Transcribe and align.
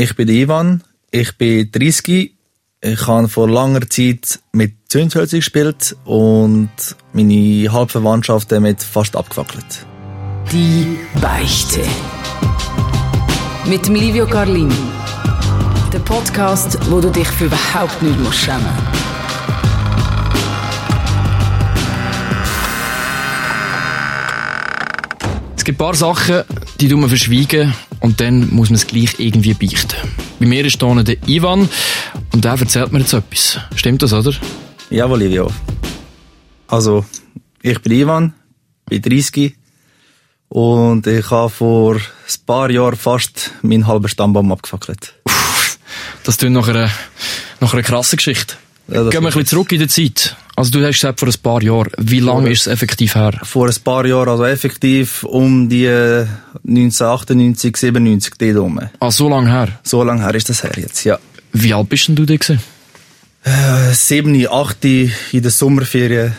Ich 0.00 0.14
bin 0.14 0.28
Ivan, 0.28 0.84
ich 1.10 1.36
bin 1.38 1.72
30. 1.72 2.32
Ich 2.82 3.06
habe 3.08 3.28
vor 3.28 3.50
langer 3.50 3.90
Zeit 3.90 4.38
mit 4.52 4.74
Zündhölzer 4.86 5.38
gespielt 5.38 5.96
und 6.04 6.70
meine 7.12 7.72
Halbverwandtschaft 7.72 8.52
damit 8.52 8.80
fast 8.80 9.16
abgefackelt. 9.16 9.84
Die 10.52 10.96
Beichte. 11.20 11.80
Mit 13.66 13.88
dem 13.88 13.96
Livio 13.96 14.28
Carlini. 14.28 14.72
Der 15.92 15.98
Podcast, 15.98 16.78
wo 16.88 17.00
du 17.00 17.10
dich 17.10 17.26
für 17.26 17.46
überhaupt 17.46 18.00
nicht 18.00 18.20
musst 18.20 18.38
schämen 18.38 18.78
Es 25.56 25.64
gibt 25.64 25.76
ein 25.76 25.84
paar 25.84 25.94
Sachen, 25.94 26.44
die 26.78 26.88
tun 26.88 27.00
wir 27.00 27.08
verschweigen 27.08 27.74
und 28.00 28.20
dann 28.20 28.50
muss 28.50 28.70
man 28.70 28.76
es 28.76 28.86
gleich 28.86 29.18
irgendwie 29.18 29.54
beichten. 29.54 29.96
Bei 30.38 30.46
mir 30.46 30.64
ist 30.64 30.82
hier 30.82 31.04
der 31.04 31.28
Ivan 31.28 31.68
und 32.32 32.44
der 32.44 32.52
erzählt 32.52 32.92
mir 32.92 33.00
jetzt 33.00 33.12
etwas. 33.12 33.58
Stimmt 33.74 34.02
das, 34.02 34.12
oder? 34.12 34.32
Jawohl, 34.90 35.20
Livio. 35.20 35.50
Also, 36.66 37.04
ich 37.62 37.80
bin 37.80 37.92
Ivan, 37.92 38.34
bin 38.86 39.02
30 39.02 39.54
und 40.48 41.06
ich 41.06 41.30
habe 41.30 41.50
vor 41.50 41.96
ein 41.96 42.46
paar 42.46 42.70
Jahren 42.70 42.96
fast 42.96 43.52
meinen 43.62 43.86
halben 43.86 44.08
Stammbaum 44.08 44.52
abgefackelt. 44.52 45.14
Das 46.24 46.36
tut 46.36 46.50
nach 46.50 46.68
einer, 46.68 46.90
nach 47.60 47.72
einer 47.72 47.82
krassen 47.82 48.16
Geschichte. 48.16 48.56
Ja, 48.88 49.02
Gehen 49.02 49.12
wir 49.12 49.18
ein 49.18 49.24
bisschen 49.24 49.46
zurück 49.46 49.70
in 49.72 49.80
der 49.80 49.88
Zeit. 49.88 50.34
Also 50.56 50.70
du 50.70 50.84
hast 50.84 50.94
gesagt, 50.94 51.20
vor 51.20 51.28
ein 51.28 51.34
paar 51.42 51.62
Jahren. 51.62 51.90
Wie 51.98 52.20
lange 52.20 52.50
ist 52.50 52.62
es 52.62 52.66
effektiv 52.68 53.14
her? 53.14 53.38
Vor 53.42 53.68
ein 53.68 53.74
paar 53.84 54.06
Jahren, 54.06 54.28
also 54.30 54.44
effektiv 54.44 55.24
um 55.24 55.68
die 55.68 55.84
äh, 55.84 56.26
1998, 56.66 57.76
97 57.76 58.34
dort 58.38 58.56
rum. 58.56 58.80
Ah, 58.98 59.10
so 59.10 59.28
lange 59.28 59.50
her. 59.50 59.68
So 59.82 60.02
lange 60.02 60.22
her 60.22 60.34
ist 60.34 60.48
das 60.48 60.64
her 60.64 60.72
jetzt, 60.76 61.04
ja. 61.04 61.18
Wie 61.52 61.74
alt 61.74 61.88
bist 61.88 62.08
denn 62.08 62.16
du 62.16 62.24
da 62.24 62.34
gewesen? 62.34 62.60
Äh, 63.44 63.92
7, 63.92 64.48
8 64.48 64.84
in 64.84 65.12
der 65.34 65.50
Sommerferien, 65.50 66.34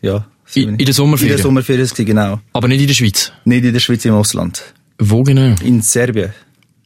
ja. 0.00 0.26
In, 0.54 0.76
in 0.76 0.84
der 0.84 0.94
Sommerferien? 0.94 1.32
In 1.32 1.36
der 1.36 1.42
Sommerferien, 1.42 1.88
genau. 1.94 2.40
Aber 2.52 2.68
nicht 2.68 2.80
in 2.80 2.86
der 2.86 2.94
Schweiz? 2.94 3.32
Nicht 3.44 3.64
in 3.64 3.72
der 3.72 3.80
Schweiz, 3.80 4.04
im 4.04 4.14
Ausland. 4.14 4.62
Wo 4.98 5.22
genau? 5.22 5.54
In 5.62 5.82
Serbien. 5.82 6.32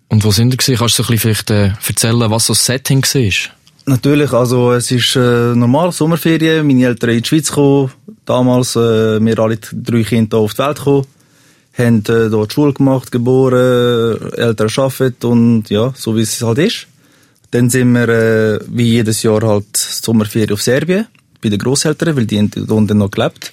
Und 0.08 0.24
wo 0.24 0.30
sind 0.30 0.52
ihr 0.52 0.56
gewesen? 0.56 0.76
Kannst 0.76 0.98
du 0.98 1.02
so 1.02 1.08
ein 1.08 1.14
bisschen 1.14 1.34
vielleicht 1.34 1.50
äh, 1.50 1.72
erzählen, 1.86 2.30
was 2.30 2.46
so 2.46 2.52
das 2.52 2.64
Setting 2.64 3.02
war? 3.02 3.56
Natürlich, 3.88 4.32
also 4.32 4.72
es 4.72 4.90
ist 4.90 5.14
äh, 5.14 5.54
normal, 5.54 5.92
Sommerferien, 5.92 6.66
meine 6.66 6.86
Eltern 6.86 7.10
in 7.10 7.22
die 7.22 7.28
Schweiz 7.28 7.50
gekommen, 7.50 7.92
damals, 8.24 8.74
äh, 8.74 9.24
wir 9.24 9.38
alle 9.38 9.58
drei 9.58 10.02
Kinder 10.02 10.38
auf 10.38 10.54
die 10.54 10.58
Welt 10.58 10.78
gekommen, 10.78 11.06
haben 11.78 11.98
äh, 11.98 12.28
dort 12.28 12.52
Schule 12.52 12.72
gemacht, 12.72 13.12
geboren, 13.12 14.32
Eltern 14.32 14.70
arbeiten 14.76 15.26
und 15.26 15.70
ja, 15.70 15.94
so 15.94 16.16
wie 16.16 16.22
es 16.22 16.42
halt 16.42 16.58
ist. 16.58 16.88
Dann 17.52 17.70
sind 17.70 17.92
wir, 17.92 18.08
äh, 18.08 18.58
wie 18.66 18.88
jedes 18.94 19.22
Jahr 19.22 19.42
halt 19.42 19.76
Sommerferien 19.76 20.52
auf 20.52 20.62
Serbien, 20.62 21.06
bei 21.40 21.48
den 21.48 21.60
Grosseltern, 21.60 22.16
weil 22.16 22.26
die 22.26 22.38
haben 22.38 22.50
dort 22.56 22.90
noch 22.90 23.10
gelebt. 23.12 23.52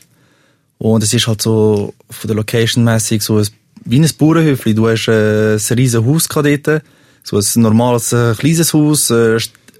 Und 0.79 1.03
es 1.03 1.13
ist 1.13 1.27
halt 1.27 1.43
so, 1.43 1.93
von 2.09 2.27
der 2.27 2.35
Location 2.35 2.83
mäßig 2.83 3.21
so 3.21 3.37
ein, 3.37 3.47
wie 3.85 3.99
ein 3.99 4.09
Bauernhöfli. 4.17 4.73
Du 4.73 4.87
hast 4.87 5.07
äh, 5.09 5.57
ein 5.57 5.77
riesen 5.77 6.03
Haus 6.07 6.27
gehabt 6.27 6.47
dort, 6.65 6.81
so 7.21 7.37
ein 7.37 7.61
normales, 7.61 8.11
äh, 8.13 8.33
kleines 8.35 8.73
Haus, 8.73 9.11
äh, 9.11 9.37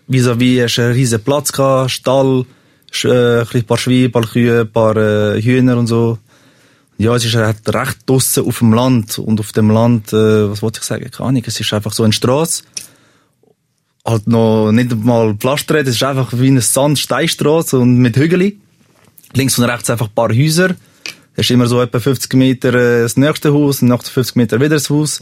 vis-à-vis 0.08 0.64
hast 0.64 0.78
du 0.78 0.82
einen 0.84 0.94
riesen 0.94 1.24
Platz 1.24 1.52
gehabt, 1.52 1.92
Stall, 1.92 2.46
äh, 3.04 3.42
ein 3.42 3.64
paar 3.64 3.78
Schweine, 3.78 4.06
ein 4.06 4.12
paar 4.12 4.28
Kühe, 4.28 4.62
ein 4.62 4.72
paar 4.72 4.96
äh, 4.98 5.42
Hühner 5.42 5.78
und 5.78 5.88
so. 5.88 6.18
Ja, 6.98 7.16
es 7.16 7.26
ist 7.26 7.36
halt 7.36 7.58
recht 7.74 7.98
draussen 8.06 8.46
auf 8.46 8.60
dem 8.60 8.74
Land. 8.74 9.18
Und 9.18 9.40
auf 9.40 9.52
dem 9.52 9.72
Land, 9.72 10.14
äh, 10.14 10.50
was 10.50 10.62
wollte 10.62 10.80
ich 10.80 10.86
sagen, 10.86 11.10
keine 11.10 11.30
Ahnung, 11.30 11.44
es 11.46 11.60
ist 11.60 11.74
einfach 11.74 11.92
so 11.92 12.04
eine 12.04 12.14
Strasse. 12.14 12.64
Halt 14.06 14.28
noch 14.28 14.72
nicht 14.72 14.96
mal 14.96 15.34
Pflaster, 15.36 15.76
es 15.76 15.88
ist 15.88 16.04
einfach 16.04 16.34
wie 16.34 16.48
eine 16.48 16.62
Sand-Steinstrasse 16.62 17.80
und 17.80 17.98
mit 17.98 18.18
Hügeli. 18.18 18.60
Links 19.34 19.58
und 19.58 19.66
rechts 19.66 19.90
einfach 19.90 20.08
ein 20.08 20.14
paar 20.14 20.30
Häuser. 20.30 20.76
Es 21.36 21.46
ist 21.46 21.52
immer 21.52 21.66
so 21.66 21.82
etwa 21.82 22.00
50 22.00 22.34
Meter 22.36 22.74
äh, 22.74 23.02
das 23.04 23.18
nächste 23.18 23.54
Haus, 23.54 23.82
nach 23.82 24.04
50 24.04 24.36
Meter 24.36 24.60
wieder 24.60 24.70
das 24.70 24.90
Haus. 24.90 25.22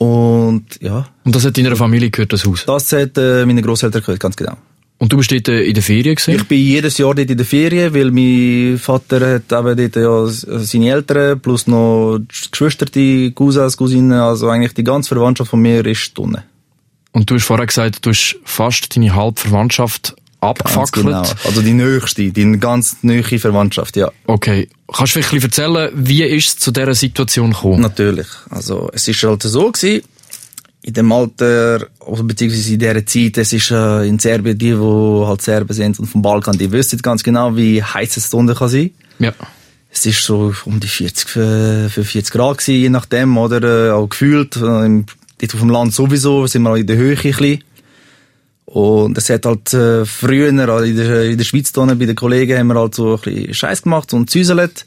Und 0.00 0.64
ja. 0.80 1.06
Und 1.24 1.34
das 1.36 1.44
hat 1.44 1.58
deiner 1.58 1.76
Familie 1.76 2.10
gehört, 2.10 2.32
das 2.32 2.46
Haus? 2.46 2.64
Das 2.64 2.90
hat 2.92 3.18
äh, 3.18 3.44
meine 3.44 3.60
Großeltern 3.60 4.00
gehört, 4.00 4.18
ganz 4.18 4.34
genau. 4.34 4.56
Und 4.96 5.12
du 5.12 5.18
bist 5.18 5.30
dort 5.30 5.48
äh, 5.48 5.62
in 5.62 5.74
der 5.74 5.82
Ferien 5.82 6.14
gewesen? 6.14 6.36
Ich 6.36 6.48
bin 6.48 6.58
jedes 6.58 6.96
Jahr 6.96 7.14
dort 7.14 7.28
in 7.30 7.36
der 7.36 7.44
Ferien, 7.44 7.92
weil 7.92 8.10
mein 8.10 8.78
Vater 8.78 9.34
hat 9.34 9.52
eben 9.52 9.92
dort 9.92 9.96
ja 9.96 10.26
seine 10.58 10.90
Eltern 10.90 11.38
plus 11.40 11.66
noch 11.66 12.18
Geschwister, 12.50 12.86
die 12.86 13.32
Cousins, 13.32 13.76
Cousinen, 13.76 14.12
also 14.12 14.48
eigentlich 14.48 14.72
die 14.72 14.84
ganze 14.84 15.08
Verwandtschaft 15.08 15.50
von 15.50 15.60
mir 15.60 15.84
ist 15.84 16.18
unten. 16.18 16.42
Und 17.12 17.28
du 17.28 17.34
hast 17.34 17.44
vorher 17.44 17.66
gesagt, 17.66 18.06
du 18.06 18.10
hast 18.10 18.38
fast 18.44 18.96
deine 18.96 19.14
Halbverwandtschaft 19.14 20.16
abgefackelt. 20.40 21.06
Genau. 21.06 21.22
Also 21.44 21.62
die 21.62 21.72
nächste, 21.72 22.30
die 22.30 22.58
ganz 22.58 22.96
neue 23.02 23.22
Verwandtschaft, 23.22 23.96
ja. 23.96 24.10
Okay. 24.26 24.68
Kannst 24.92 25.16
du 25.16 25.22
vielleicht 25.22 25.44
erzählen, 25.44 25.90
wie 25.94 26.22
ist 26.24 26.48
es 26.48 26.58
zu 26.58 26.72
dieser 26.72 26.94
Situation 26.94 27.52
gekommen? 27.52 27.80
Natürlich. 27.80 28.26
Also, 28.48 28.90
es 28.92 29.06
ist 29.06 29.22
halt 29.22 29.42
so 29.42 29.70
gewesen, 29.70 30.02
in 30.82 30.94
dem 30.94 31.12
Alter, 31.12 31.86
beziehungsweise 32.22 32.72
in 32.72 32.78
dieser 32.78 33.06
Zeit, 33.06 33.38
es 33.38 33.52
ist 33.52 33.70
äh, 33.70 34.06
in 34.06 34.18
Serbien, 34.18 34.58
die, 34.58 34.70
die 34.70 35.26
halt 35.26 35.42
Serben 35.42 35.72
sind 35.72 35.98
und 36.00 36.06
vom 36.06 36.22
Balkan, 36.22 36.56
die 36.56 36.72
wissen 36.72 37.00
ganz 37.02 37.22
genau, 37.22 37.54
wie 37.56 37.82
heiß 37.82 38.16
es 38.16 38.32
unten 38.32 38.54
kann 38.54 38.68
sein. 38.68 38.90
Ja. 39.18 39.32
Es 39.92 40.06
ist 40.06 40.24
so 40.24 40.54
um 40.64 40.80
die 40.80 40.88
40, 40.88 41.28
für 41.28 41.90
40 41.90 42.30
Grad 42.30 42.58
gewesen, 42.58 42.80
je 42.80 42.88
nachdem, 42.88 43.36
oder, 43.36 43.88
äh, 43.88 43.90
auch 43.90 44.08
gefühlt, 44.08 44.56
äh, 44.56 44.86
im, 44.86 45.06
dort 45.38 45.54
auf 45.54 45.60
dem 45.60 45.70
Land 45.70 45.92
sowieso, 45.92 46.46
sind 46.46 46.62
wir 46.62 46.70
auch 46.70 46.76
in 46.76 46.86
der 46.86 46.96
Höhe 46.96 47.16
ein 47.16 47.22
bisschen. 47.22 47.64
Und 48.72 49.18
es 49.18 49.28
hat 49.28 49.46
halt 49.46 49.74
äh, 49.74 50.04
früher, 50.04 50.56
also 50.68 50.84
in 50.84 50.96
der, 50.96 51.24
in 51.24 51.36
der 51.36 51.44
Schweiz 51.44 51.72
bei 51.72 51.86
den 51.92 52.14
Kollegen, 52.14 52.56
haben 52.56 52.68
wir 52.68 52.76
halt 52.76 52.94
so 52.94 53.14
ein 53.16 53.20
bisschen 53.20 53.52
Scheiß 53.54 53.82
gemacht 53.82 54.14
und 54.14 54.30
züselet. 54.30 54.86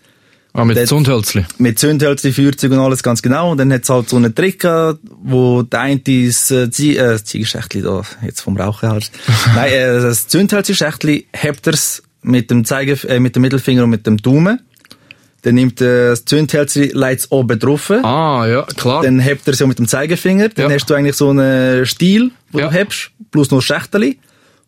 Ah, 0.53 0.63
mit 0.63 0.88
Zündhölzli? 0.88 1.45
Mit 1.57 1.79
Zündhölzli, 1.79 2.31
Feuerzeug 2.31 2.72
und 2.72 2.79
alles, 2.79 3.03
ganz 3.03 3.22
genau. 3.22 3.51
Und 3.51 3.57
dann 3.57 3.73
hat's 3.73 3.89
halt 3.89 4.07
so 4.07 4.16
einen 4.16 4.33
Trick 4.33 4.59
gehabt, 4.59 4.99
wo 5.22 5.63
der 5.63 5.81
eine 5.81 5.99
das 5.99 6.49
äh, 6.51 6.63
äh, 6.66 7.23
Ziegenschächtli 7.23 7.81
da, 7.81 8.03
jetzt 8.23 8.39
vom 8.41 8.55
Rauchen 8.55 8.88
halt. 8.88 9.11
Nein, 9.55 9.72
äh, 9.73 9.99
das 9.99 10.27
Zündhölzli-Schächtli 10.27 11.25
hebt 11.33 11.67
er's 11.67 12.03
mit 12.22 12.51
dem 12.51 12.63
Zeige, 12.63 12.93
äh, 13.09 13.19
mit 13.19 13.35
dem 13.35 13.41
Mittelfinger 13.41 13.83
und 13.83 13.89
mit 13.89 14.07
dem 14.07 14.16
Daumen. 14.17 14.61
Dann 15.41 15.55
nimmt 15.55 15.81
äh, 15.81 16.09
das 16.11 16.23
Zündhölzli, 16.23 16.91
leitet's 16.93 17.31
oben 17.31 17.59
drauf. 17.59 17.89
Ah, 17.91 18.45
ja, 18.47 18.61
klar. 18.77 19.01
Dann 19.03 19.19
hebt 19.19 19.45
er 19.47 19.53
es 19.53 19.59
ja 19.59 19.67
mit 19.67 19.77
dem 19.79 19.89
Zeigefinger. 19.89 20.49
Dann 20.49 20.69
Ja. 20.69 20.75
hast 20.75 20.85
du 20.89 20.93
eigentlich 20.93 21.16
so 21.17 21.31
einen 21.31 21.85
Stiel, 21.85 22.31
wo 22.53 22.59
Ja. 22.59 22.68
du 22.69 22.74
hebst, 22.74 23.12
plus 23.31 23.52
noch 23.52 23.62
Schächteli. 23.62 24.18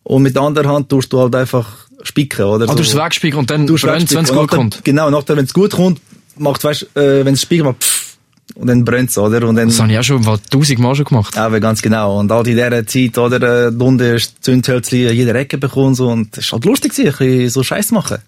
Und 0.04 0.22
mit 0.24 0.36
der 0.36 0.44
anderen 0.44 0.68
Hand 0.68 0.90
tust 0.90 1.12
du 1.14 1.20
halt 1.20 1.34
einfach 1.36 1.88
spicken, 2.04 2.44
oder? 2.46 2.70
Ah, 2.70 2.76
du 2.76 2.82
hast 2.84 2.90
es 2.90 2.96
wegspielen 2.96 3.38
und 3.40 3.50
dann 3.50 3.62
hast 3.68 3.82
brennt 3.82 4.12
wenn 4.12 4.24
es 4.24 4.30
wegspicken. 4.30 4.36
gut 4.36 4.38
Und 4.38 4.46
nachher- 4.46 4.58
kommt. 4.58 4.82
Genau, 4.86 5.10
nachher, 5.10 5.38
wenn 5.38 5.46
es 5.46 5.54
gut 5.54 5.72
kommt, 5.72 6.02
macht, 6.38 6.64
weißt, 6.64 6.96
äh, 6.96 7.26
wenn 7.26 7.34
es 7.34 7.42
spiegelt, 7.42 7.66
macht 7.66 7.84
pfff, 7.84 8.18
und 8.56 8.68
dann 8.68 8.86
brennt's, 8.86 9.18
oder? 9.18 9.48
Und 9.48 9.56
dann, 9.56 9.68
Das 9.70 9.80
habe 9.80 9.92
ich 9.92 9.98
auch 9.98 10.04
schon 10.04 10.22
mal 10.22 10.38
tausendmal 10.52 10.94
schon 10.96 11.06
gemacht. 11.06 11.36
ja, 11.36 11.50
ganz 11.60 11.82
genau. 11.82 12.20
Und 12.20 12.32
halt 12.32 12.48
in 12.48 12.56
dieser 12.56 12.86
Zeit, 12.86 13.18
oder, 13.18 13.68
äh, 13.68 13.72
unten 13.72 14.16
ist 14.16 14.36
Zündhölzli 14.44 15.08
in 15.08 15.16
jeder 15.16 15.34
Ecke 15.36 15.58
bekommen, 15.58 15.96
so, 15.96 16.08
und 16.10 16.38
es 16.38 16.46
ist 16.46 16.52
halt 16.54 16.66
lustig 16.66 16.92
ein 17.00 17.06
bisschen 17.06 17.50
so 17.50 17.64
Scheiß 17.64 17.92
machen. 17.92 18.20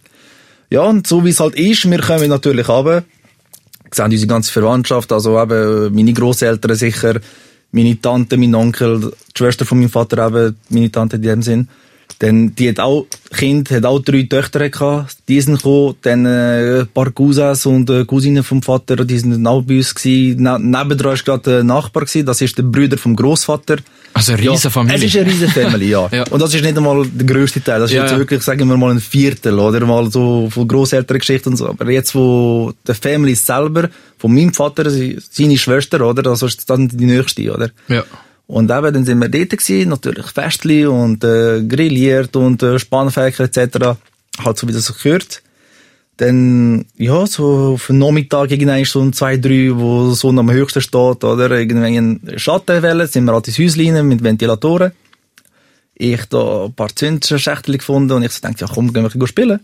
Ja, 0.71 0.81
und 0.81 1.05
so 1.05 1.23
wie 1.23 1.29
es 1.29 1.39
halt 1.39 1.55
ist, 1.55 1.89
wir 1.89 1.99
kommen 1.99 2.27
natürlich 2.29 2.67
runter, 2.67 3.03
sehen 3.91 4.05
unsere 4.05 4.27
ganze 4.27 4.51
Verwandtschaft, 4.51 5.11
also 5.13 5.39
eben 5.41 5.93
meine 5.95 6.11
Grosseltern 6.13 6.75
sicher, 6.75 7.19
meine 7.71 7.99
Tante, 7.99 8.37
mein 8.37 8.55
Onkel, 8.55 9.11
die 9.11 9.37
Schwester 9.37 9.65
von 9.65 9.79
meinem 9.79 9.89
Vater 9.89 10.27
eben, 10.27 10.55
meine 10.69 10.91
Tante 10.91 11.17
in 11.17 11.21
dem 11.21 11.41
Sinn. 11.41 11.67
Dann, 12.19 12.55
die 12.55 12.69
hat 12.69 12.79
auch, 12.79 13.05
Kind, 13.31 13.69
hat 13.69 13.85
auch 13.85 13.99
drei 13.99 14.23
Töchter 14.23 14.69
gehabt, 14.69 15.17
die 15.27 15.39
sind 15.39 15.57
gekommen, 15.57 15.95
dann, 16.01 16.25
äh, 16.25 16.79
ein 16.81 16.87
paar 16.87 17.11
Cousins 17.11 17.65
und 17.65 17.89
äh, 17.89 18.05
Cousinen 18.05 18.43
vom 18.43 18.63
Vater, 18.63 19.05
die 19.05 19.19
sind 19.19 19.45
auch 19.45 19.61
bei 19.61 19.77
uns 19.77 19.93
gewesen. 19.93 20.41
Ne 20.41 20.57
nebendran 20.59 21.13
ist 21.13 21.25
gerade 21.25 21.59
ein 21.59 21.67
Nachbar 21.67 22.05
gewesen, 22.05 22.25
das 22.25 22.41
ist 22.41 22.57
der 22.57 22.63
Bruder 22.63 22.97
vom 22.97 23.15
Großvater. 23.15 23.77
Also 24.17 24.33
eine 24.33 24.41
riesen 24.41 24.71
Familie. 24.71 24.97
Es 24.97 25.03
ist 25.03 25.17
eine 25.17 25.31
riesen 25.31 25.49
Family, 25.49 25.89
ja. 25.89 26.09
Ja. 26.17 26.23
Und 26.29 26.41
das 26.41 26.53
ist 26.53 26.63
nicht 26.63 26.77
einmal 26.77 27.05
der 27.05 27.25
grösste 27.25 27.63
Teil. 27.63 27.79
Das 27.79 27.91
ist 27.91 27.95
Ja, 27.95 28.03
jetzt 28.03 28.11
ja. 28.11 28.17
wirklich, 28.17 28.41
sagen 28.41 28.67
wir 28.67 28.77
mal, 28.77 28.91
ein 28.91 28.99
Viertel, 28.99 29.59
oder? 29.59 29.85
Mal 29.85 30.11
so 30.11 30.49
von 30.49 30.67
Grosselterngeschichte 30.67 31.49
und 31.49 31.57
so. 31.57 31.69
Aber 31.69 31.91
jetzt, 31.91 32.15
wo 32.15 32.73
der 32.87 32.95
Family 32.95 33.35
selber, 33.35 33.89
von 34.17 34.33
meinem 34.33 34.53
Vater, 34.53 34.89
seine 34.89 35.57
Schwester, 35.57 36.01
oder? 36.01 36.29
Also 36.29 36.47
ist 36.47 36.69
dann 36.69 36.87
die 36.87 37.05
nächste, 37.05 37.53
oder? 37.53 37.69
Ja. 37.87 38.03
Und 38.47 38.71
eben, 38.71 38.93
dann 38.93 39.05
sind 39.05 39.19
wir 39.19 39.29
dort 39.29 39.49
gewesen, 39.49 39.89
natürlich 39.89 40.25
Festli 40.27 40.85
und 40.85 41.23
äh, 41.23 41.63
grilliert 41.63 42.35
und 42.35 42.63
äh, 42.63 42.79
Spannfächer 42.79 43.43
etc. 43.43 43.97
Halt 44.43 44.57
so 44.57 44.67
wie 44.67 44.71
das 44.71 44.85
so 44.85 44.93
gehört. 44.93 45.41
Dann, 46.17 46.85
ja, 46.97 47.27
so 47.27 47.73
auf 47.75 47.87
den 47.87 47.99
Nachmittag 47.99 48.49
irgendwann 48.51 48.83
so 48.85 48.99
um 48.99 49.13
zwei, 49.13 49.37
drei, 49.37 49.69
wo 49.73 50.09
die 50.09 50.15
Sonne 50.15 50.39
am 50.39 50.51
höchsten 50.51 50.81
steht, 50.81 51.23
oder? 51.23 51.51
Irgendwann 51.51 52.19
eine 52.25 52.39
Schattenwelle, 52.39 53.05
sind 53.05 53.25
wir 53.25 53.33
halt 53.33 53.47
ins 53.47 53.59
Häuschen 53.59 53.95
rein 53.95 54.07
mit 54.07 54.23
Ventilatoren. 54.23 54.93
Ich 55.93 56.25
da 56.25 56.65
ein 56.65 56.73
paar 56.73 56.95
Zündschächtel 56.95 57.77
gefunden 57.77 58.13
und 58.13 58.23
ich 58.23 58.31
so 58.31 58.41
dachte, 58.41 58.65
ja 58.65 58.67
komm, 58.71 58.91
gehen 58.93 59.03
wir 59.03 59.27
spielen. 59.27 59.59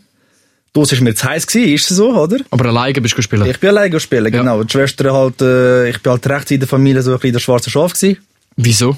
Das 0.74 0.92
ist 0.92 1.02
mir 1.02 1.14
zu 1.14 1.28
heiß 1.28 1.46
gewesen, 1.46 1.74
ist 1.74 1.92
es 1.92 1.98
so, 1.98 2.16
oder? 2.16 2.38
Aber 2.50 2.66
alleine 2.66 3.00
bist 3.02 3.14
du 3.14 3.18
gespielt. 3.18 3.46
Ich 3.46 3.60
bin 3.60 3.70
alleine 3.70 3.92
Ja. 4.32 4.40
genau. 4.40 4.64
Die 4.64 4.72
Schwester 4.72 5.14
halt, 5.14 5.40
äh, 5.42 5.90
ich 5.90 6.02
bin 6.02 6.12
halt 6.12 6.28
rechts 6.28 6.50
in 6.50 6.60
der 6.60 6.68
Familie 6.68 7.02
so 7.04 7.12
ein 7.12 7.18
bisschen 7.20 7.34
der 7.34 7.40
schwarze 7.40 7.70
Schaf 7.70 7.94
gewesen. 7.94 8.18
Wieso? 8.56 8.98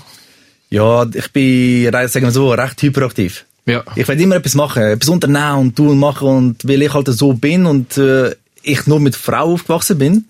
Ja, 0.70 1.06
ich 1.14 1.32
bin, 1.32 1.92
sagen 1.92 2.26
wir 2.26 2.32
so, 2.32 2.52
recht 2.52 2.82
hyperaktiv. 2.82 3.46
Ja. 3.66 3.84
Ich 3.96 4.08
will 4.08 4.22
immer 4.22 4.36
etwas 4.36 4.56
machen, 4.56 4.84
etwas 4.84 5.10
unternehmen 5.10 5.60
und 5.60 5.76
tun 5.76 5.90
und 5.90 6.00
machen 6.00 6.28
und 6.28 6.68
weil 6.68 6.82
ich 6.84 6.94
halt 6.94 7.08
so 7.08 7.34
bin 7.34 7.66
und 7.66 7.98
äh, 7.98 8.36
ich 8.62 8.86
nur 8.88 9.00
mit 9.00 9.16
Frauen 9.16 9.54
aufgewachsen 9.54 9.98
bin, 9.98 10.26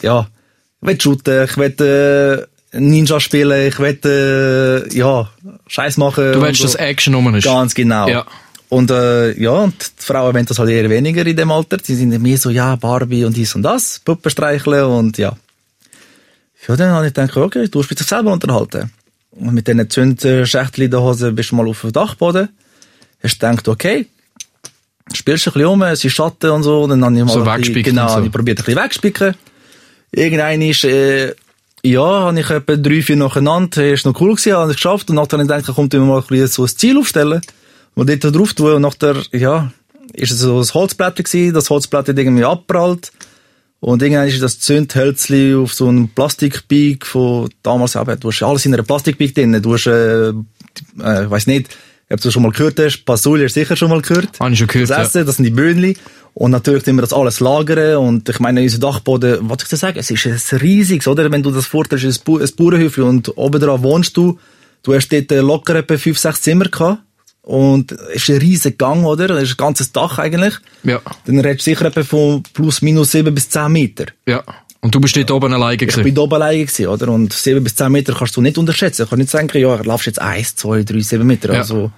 ja, 0.00 0.28
ich 0.80 0.88
will 0.88 1.00
shooten, 1.00 1.44
ich 1.44 1.56
will 1.56 2.46
äh, 2.72 2.78
Ninja 2.78 3.20
spielen, 3.20 3.68
ich 3.68 3.78
will 3.78 3.98
äh, 4.04 4.96
ja, 4.96 5.30
Scheiß 5.66 5.96
machen. 5.96 6.32
Du 6.32 6.42
willst, 6.42 6.60
so. 6.60 6.64
dass 6.64 6.74
Action 6.76 7.14
rum 7.14 7.34
ist. 7.34 7.44
Ganz 7.44 7.74
genau. 7.74 8.08
Ja. 8.08 8.26
Und 8.68 8.90
äh, 8.90 9.32
ja, 9.40 9.50
und 9.50 9.74
die 9.74 10.04
Frauen 10.04 10.34
wollen 10.34 10.44
das 10.44 10.58
halt 10.58 10.68
eher 10.68 10.88
weniger 10.90 11.26
in 11.26 11.36
dem 11.36 11.50
Alter. 11.50 11.78
Die 11.78 11.94
sind 11.94 12.18
mehr 12.20 12.36
so, 12.36 12.50
ja, 12.50 12.76
Barbie 12.76 13.24
und 13.24 13.36
dies 13.36 13.54
und 13.54 13.62
das, 13.62 14.00
Puppen 14.04 14.30
streicheln 14.30 14.84
und 14.84 15.16
ja. 15.16 15.36
Ja, 16.66 16.76
dann 16.76 16.90
habe 16.90 17.06
ich 17.06 17.14
gedacht, 17.14 17.36
okay, 17.36 17.66
du 17.68 17.78
musst 17.78 17.90
dich 17.90 18.06
selber 18.06 18.32
unterhalten. 18.32 18.90
Und 19.30 19.54
mit 19.54 19.68
diesen 19.68 19.88
Zündschächtchen 19.88 20.84
in 20.84 20.90
der 20.90 21.02
Hose 21.02 21.32
bist 21.32 21.50
du 21.50 21.56
mal 21.56 21.68
auf 21.68 21.80
dem 21.80 21.92
Dachboden. 21.92 22.48
Hast 23.22 23.40
gedacht, 23.40 23.68
okay, 23.68 24.06
spielst 25.12 25.46
ein 25.48 25.52
bisschen 25.52 25.68
um, 25.68 25.82
es 25.82 26.04
ist 26.04 26.12
Schatten 26.12 26.50
und 26.50 26.62
so. 26.62 26.82
Und 26.82 26.90
dann 26.90 27.04
habe 27.04 27.16
ich 27.16 27.24
mal 27.24 27.32
So 27.32 27.40
ein 27.40 27.44
bisschen, 27.44 27.74
wegspicken 27.74 27.94
genau, 27.94 28.08
so. 28.08 28.22
ich 28.22 28.32
probiert 28.32 28.58
ein 28.58 28.64
bisschen 28.64 28.82
wegspicken. 28.82 29.34
Irgendein 30.12 30.62
ist, 30.62 30.84
äh, 30.84 31.34
ja, 31.82 32.02
habe 32.02 32.40
ich 32.40 32.50
etwa 32.50 32.76
drei, 32.76 33.02
vier 33.02 33.16
nacheinander, 33.16 33.92
ist 33.92 34.06
noch 34.06 34.20
cool 34.20 34.34
gewesen, 34.34 34.54
habe 34.54 34.70
ich 34.70 34.76
geschafft. 34.76 35.10
Und 35.10 35.16
nachher 35.16 35.38
habe 35.38 35.42
ich 35.42 35.48
gedacht, 35.48 35.74
kommt 35.74 35.94
immer 35.94 36.06
mal 36.06 36.20
ein 36.20 36.26
bisschen 36.26 36.48
so 36.48 36.64
ein 36.64 36.68
Ziel 36.68 36.98
aufstellen. 36.98 37.40
Und 37.94 38.08
dort 38.08 38.34
drauf 38.34 38.54
tun. 38.54 38.74
Und 38.74 38.82
nachher, 38.82 39.22
ja, 39.32 39.70
ist 40.12 40.32
es 40.32 40.40
so 40.40 40.58
ein 40.58 40.74
Holzblatt 40.74 41.16
gewesen, 41.16 41.54
das 41.54 41.70
Holzblatt 41.70 42.08
hat 42.08 42.18
irgendwie 42.18 42.44
abprallt. 42.44 43.12
Und 43.80 44.02
irgendwann 44.02 44.26
ist 44.26 44.42
das 44.42 44.58
Zündhölzli 44.58 45.54
auf 45.54 45.72
so 45.72 45.88
einem 45.88 46.08
Plastikbike 46.08 47.06
von 47.06 47.48
damals, 47.62 47.94
aber 47.94 48.16
du 48.16 48.28
hast 48.28 48.42
alles 48.42 48.66
in 48.66 48.74
einer 48.74 48.82
Plastikbike 48.82 49.34
drin. 49.34 49.62
Du 49.62 49.74
hast, 49.74 49.86
äh, 49.86 50.30
äh, 50.30 51.24
ich 51.24 51.30
weiss 51.30 51.46
nicht, 51.46 51.76
ob 52.10 52.20
du 52.20 52.30
schon 52.30 52.42
mal 52.42 52.52
gehört 52.52 52.80
hast, 52.80 53.04
Pasuli 53.04 53.44
hast 53.44 53.54
du 53.54 53.60
sicher 53.60 53.76
schon 53.76 53.90
mal 53.90 54.00
gehört. 54.00 54.40
Habe 54.40 54.52
ich 54.52 54.58
schon 54.58 54.66
gehört, 54.66 54.90
Das 54.90 55.08
Essen, 55.08 55.26
das 55.26 55.36
sind 55.36 55.44
die 55.44 55.50
Böhnli. 55.50 55.96
Und 56.34 56.50
natürlich 56.52 56.84
tun 56.84 56.96
wir 56.96 57.02
das 57.02 57.12
alles 57.12 57.40
lagern. 57.40 57.96
Und 57.98 58.28
ich 58.28 58.40
meine, 58.40 58.62
unser 58.62 58.78
Dachboden, 58.78 59.38
was 59.42 59.48
soll 59.48 59.56
ich 59.62 59.68
dir 59.68 59.76
sagen, 59.76 59.98
es 59.98 60.10
ist 60.10 60.26
ein 60.26 60.58
riesiges, 60.58 61.06
oder? 61.06 61.30
Wenn 61.30 61.42
du 61.42 61.50
das 61.50 61.66
vorstellst, 61.66 62.04
ein, 62.04 62.24
Bu 62.24 62.38
ein 62.38 62.48
Bauernhöfli 62.56 63.02
und 63.02 63.36
oben 63.36 63.60
dran 63.60 63.82
wohnst 63.82 64.16
du, 64.16 64.38
du 64.82 64.94
hast 64.94 65.08
dort 65.08 65.30
locker 65.30 65.76
etwa 65.76 65.96
fünf, 65.96 66.18
sechs 66.18 66.42
Zimmer 66.42 66.66
gehabt. 66.66 67.02
Und 67.48 67.92
es 67.92 68.28
ist 68.28 68.28
ein 68.28 68.36
riesiger 68.36 68.76
Gang, 68.76 69.06
oder? 69.06 69.30
Es 69.30 69.44
ist 69.44 69.54
ein 69.54 69.56
ganzes 69.56 69.90
Dach 69.90 70.18
eigentlich. 70.18 70.52
Ja. 70.84 71.00
Dann 71.24 71.40
redest 71.40 71.66
du 71.66 71.70
sicher 71.70 71.86
etwa 71.86 72.02
von 72.02 72.42
plus 72.52 72.82
minus 72.82 73.12
sieben 73.12 73.34
bis 73.34 73.48
zehn 73.48 73.72
Meter. 73.72 74.04
Ja. 74.26 74.42
Und 74.82 74.94
du 74.94 75.00
bist 75.00 75.16
dort 75.16 75.30
oben 75.30 75.54
alleine 75.54 75.72
Ich 75.72 75.78
gewesen. 75.80 76.02
bin 76.04 76.14
da 76.14 76.20
oben 76.20 76.34
alleine 76.34 76.66
gewesen, 76.66 76.88
oder? 76.88 77.08
Und 77.08 77.32
sieben 77.32 77.64
bis 77.64 77.74
zehn 77.74 77.90
Meter 77.90 78.12
kannst 78.14 78.36
du 78.36 78.42
nicht 78.42 78.58
unterschätzen. 78.58 79.04
Ich 79.04 79.08
kann 79.08 79.18
nicht 79.18 79.30
sagen, 79.30 79.48
ja, 79.58 79.76
laufst 79.82 80.06
jetzt 80.06 80.20
eins, 80.20 80.56
zwei, 80.56 80.82
drei, 80.82 81.00
sieben 81.00 81.26
Meter. 81.26 81.54
Ja. 81.54 81.60
Also, 81.60 81.90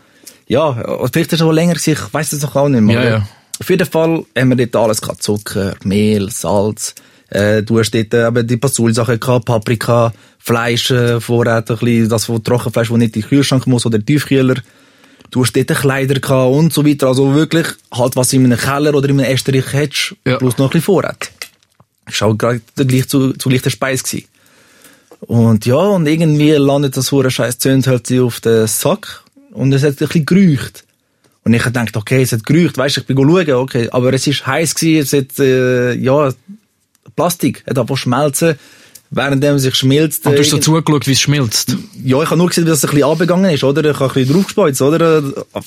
ja, 0.47 0.73
vielleicht 1.13 1.33
ist 1.33 1.41
es 1.41 1.43
auch 1.43 1.51
länger 1.51 1.75
gewesen, 1.75 1.95
ich 1.95 2.15
weiss 2.15 2.33
es 2.33 2.43
doch 2.43 2.55
auch 2.55 2.69
nicht 2.69 2.83
mehr. 2.83 3.03
Ja, 3.03 3.11
ja. 3.11 3.29
Auf 3.59 3.69
jeden 3.69 3.89
Fall 3.91 4.25
haben 4.39 4.57
wir 4.57 4.67
dort 4.69 4.77
alles 4.85 5.01
gehabt. 5.03 5.21
Zucker, 5.21 5.75
Mehl, 5.83 6.31
Salz, 6.31 6.95
äh, 7.31 7.65
du 7.65 7.81
hast 7.81 7.91
dort 7.91 8.15
eben 8.15 8.47
die 8.47 8.57
Pasulsachen 8.57 9.19
gehabt, 9.19 9.47
Paprika, 9.47 10.13
Fleisch, 10.39 10.93
äh, 10.93 11.21
Vorrat, 11.21 11.69
ein 11.73 11.77
bisschen, 11.79 12.09
das 12.09 12.27
von 12.27 12.43
Trockenfleisch, 12.45 12.89
das 12.89 12.99
nicht 12.99 13.17
in 13.17 13.23
den 13.23 13.29
Kühlschrank 13.29 13.67
muss, 13.67 13.85
oder 13.85 13.99
Tiefkühler. 13.99 14.55
Du 15.31 15.43
hast 15.43 15.55
dort 15.57 15.69
Kleider 15.69 16.19
gehabt 16.19 16.53
und 16.55 16.73
so 16.73 16.85
weiter. 16.87 17.09
Also 17.09 17.35
wirklich, 17.35 17.67
halt, 17.93 18.17
was 18.17 18.33
in 18.33 18.45
einem 18.45 18.59
Keller 18.59 18.95
oder 18.95 19.09
in 19.09 19.21
einem 19.21 19.33
Esterich 19.33 19.73
hättest, 19.73 20.17
Ja. 20.27 20.39
plus 20.39 20.59
noch 20.59 20.67
ein 20.67 20.71
bisschen 20.71 20.83
Vorrat. 20.83 21.31
Das 22.07 22.21
war 22.21 22.29
auch 22.29 22.35
gerade 22.39 22.61
gleich 22.75 23.07
zu, 23.09 23.33
zu 23.35 23.49
leichter 23.49 23.71
Speise 23.71 24.03
gewesen. 24.03 24.27
Und 25.21 25.67
ja, 25.67 25.77
und 25.77 26.07
irgendwie 26.07 26.53
landet 26.53 26.97
das 26.97 27.13
hure 27.13 27.31
scheiß 27.31 27.59
Zündhölzchen 27.59 28.21
auf 28.23 28.41
den 28.41 28.67
Sack 28.67 29.23
und 29.53 29.73
es 29.73 29.83
hat 29.83 29.91
ein 30.01 30.09
bisschen 30.09 30.27
geräucht. 30.27 30.85
Und 31.45 31.55
ich 31.55 31.63
gedacht, 31.63 31.97
okay, 31.97 32.23
es 32.23 32.33
hat 32.33 32.45
geräucht, 32.45 32.77
weißt 32.79 32.97
du, 32.97 33.01
ich 33.03 33.07
bin 33.07 33.17
schauen, 33.17 33.51
okay, 33.53 33.89
aber 33.91 34.13
es 34.13 34.27
ist 34.27 34.47
heiß 34.47 34.75
gewesen, 34.75 35.03
es 35.03 35.13
hat, 35.13 35.39
äh, 35.39 35.93
ja, 35.95 36.33
Plastik, 37.17 37.65
hat 37.69 37.79
einfach 37.79 37.97
schmelzen, 37.97 38.59
währenddem 39.11 39.59
sich 39.59 39.75
schmilzt. 39.75 40.25
Und 40.25 40.35
du 40.35 40.39
hast 40.39 40.51
so 40.51 40.57
irgend- 40.57 40.65
zugeschaut, 40.65 41.07
wie 41.09 41.13
es 41.13 41.21
schmilzt. 41.21 41.77
ja, 42.05 42.23
ich 42.23 42.27
habe 42.31 42.37
nur 42.39 42.49
gesehen, 42.49 42.65
wie 42.65 42.71
das 42.71 42.85
ein 42.85 42.91
bisschen 42.91 43.09
abgegangen 43.11 43.51
ist, 43.51 43.65
oder? 43.65 43.85
Ich 43.91 43.99
habe 43.99 44.05
ein 44.07 44.15
bisschen 44.15 44.35
draufgespeuzt, 44.35 44.83
oder? 44.83 45.23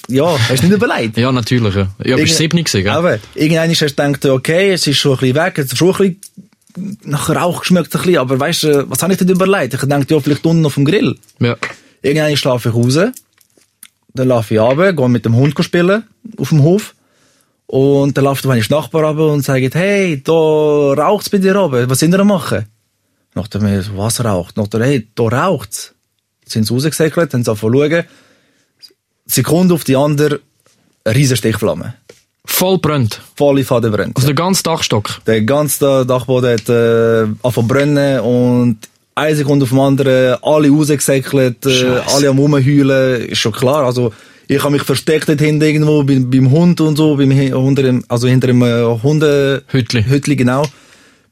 Ja, 0.08 0.38
hast 0.50 0.64
du 0.64 0.68
nicht 0.68 0.76
überlegt? 0.76 1.18
Ja, 1.24 1.32
natürlich. 1.32 1.76
Ja, 1.76 1.90
ja 2.06 2.16
bist 2.16 2.38
7 2.38 2.58
gewesen, 2.64 2.84
gell? 2.84 2.92
Aber 2.92 3.20
irgendwann 3.36 3.70
hast 3.70 3.82
du 3.82 3.86
gedacht, 3.88 4.26
okay, 4.26 4.72
es 4.72 4.88
ist 4.88 4.98
schon 4.98 5.14
ein 5.14 5.20
bisschen 5.20 5.36
weg, 5.36 5.58
es 5.58 5.66
ist 5.72 5.78
schon 5.78 5.90
ein 5.94 5.98
bisschen 5.98 6.98
nach 7.04 7.30
Rauch 7.30 7.60
geschmeckt, 7.62 7.94
ein 7.96 8.02
bisschen, 8.02 8.18
aber 8.18 8.40
weißt 8.40 8.64
du, 8.64 8.90
was 8.90 9.04
habe 9.04 9.14
ich 9.14 9.20
denn 9.20 9.30
überlegt? 9.30 9.74
Ich 9.74 9.80
dachte, 9.82 10.14
ja, 10.14 10.20
vielleicht 10.20 10.46
unten 10.46 10.66
auf 10.66 10.76
dem 10.76 10.86
Grill. 10.86 11.18
Ja. 11.40 11.56
Irgendwann 12.02 12.36
schlafe 12.38 12.70
ich 12.70 12.76
raus, 12.76 12.98
dann 14.16 14.28
laufe 14.28 14.54
ich 14.54 14.60
runter, 14.60 14.94
gehe 14.94 15.10
mit 15.10 15.26
dem 15.26 15.36
Hund 15.36 15.54
spielen, 15.64 16.04
auf 16.38 16.50
dem 16.50 16.64
Hof. 16.64 16.96
Und 17.68 18.18
dann 18.18 18.26
läuft 18.26 18.46
meine 18.46 18.64
Nachbar 18.70 19.04
runter 19.06 19.28
und 19.34 19.42
sagt, 19.44 19.76
hey, 19.76 20.22
da 20.24 20.32
raucht's 20.32 21.30
bei 21.30 21.38
dir 21.40 21.60
oben, 21.62 21.90
was 21.90 22.00
sind 22.00 22.14
ihr 22.14 22.20
am 22.20 22.28
machen? 22.28 22.66
Nachher 23.36 23.62
mir, 23.62 23.82
so, 23.82 23.98
was 23.98 24.24
raucht? 24.24 24.58
Nachher, 24.58 24.84
hey, 24.84 25.08
da 25.16 25.24
raucht's. 25.24 25.94
Sind 26.46 26.68
sie 26.68 26.74
rausgesäckelt, 26.74 27.34
haben 27.34 27.44
sie 27.44 27.50
angefangen 27.50 27.90
zu 27.90 27.90
schauen. 27.90 28.04
Sekunde 29.26 29.74
auf 29.74 29.84
die 29.84 29.96
andere, 29.96 30.42
eine 31.06 31.16
riesen 31.16 31.38
Stichflamme. 31.38 31.96
Voll 32.46 32.78
brennt. 32.78 33.22
Volle 33.36 33.64
Faden 33.64 33.92
brennt. 33.92 34.16
Also 34.18 34.28
der 34.28 34.36
ganze 34.36 34.64
Dachstock. 34.64 35.22
Der 35.26 35.42
ganze 35.44 36.06
Dachboden 36.06 36.52
hat 36.52 36.68
äh, 36.68 37.22
angefangen 37.42 37.68
brennen 37.68 38.20
und 38.20 38.78
eine 39.16 39.36
Sekunde 39.36 39.64
auf 39.64 39.70
dem 39.70 39.80
anderen, 39.80 40.38
alle 40.42 40.70
rausgesäckelt, 40.70 41.66
äh, 41.66 42.02
alle 42.14 42.30
am 42.30 42.40
rumheulen, 42.40 43.28
ist 43.28 43.38
schon 43.38 43.52
klar. 43.52 43.86
Also, 43.86 44.12
ich 44.48 44.62
habe 44.62 44.74
mich 44.74 44.84
versteckt 44.84 45.30
dort 45.30 45.40
hinten 45.40 45.62
irgendwo 45.62 46.04
beim, 46.04 46.30
beim 46.30 46.52
Hund 46.52 46.82
und 46.82 46.98
so, 46.98 47.16
beim, 47.16 47.32
unter 47.54 47.84
dem, 47.84 48.04
also 48.08 48.28
hinter 48.28 48.48
dem 48.48 48.62
äh, 48.62 48.84
Hunde... 49.02 49.64
Hütli. 49.68 50.04
Hütli, 50.04 50.36
genau. 50.36 50.66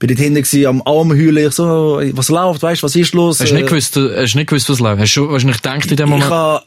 Bin 0.01 0.07
dort 0.07 0.19
hinten 0.19 0.41
gewesen, 0.41 0.65
am 0.65 0.81
am 0.81 1.11
heulen, 1.11 1.47
ich 1.47 1.53
so, 1.53 2.01
was 2.13 2.29
läuft, 2.29 2.63
weißt, 2.63 2.81
was 2.81 2.95
ist 2.95 3.13
los? 3.13 3.39
Hast 3.39 3.51
du 3.51 3.53
nicht 3.55 3.65
Äh, 3.65 3.69
gewusst, 3.69 3.95
hast 3.95 4.33
du 4.33 4.37
nicht 4.39 4.47
gewusst 4.49 4.67
was 4.71 4.79
läuft? 4.79 4.99
Hast 4.99 5.15
du 5.15 5.27
nicht 5.47 5.61
gedacht 5.61 5.91
in 5.91 5.95
dem 5.95 6.05
ich, 6.07 6.11
Moment? 6.11 6.31
ha, 6.31 6.63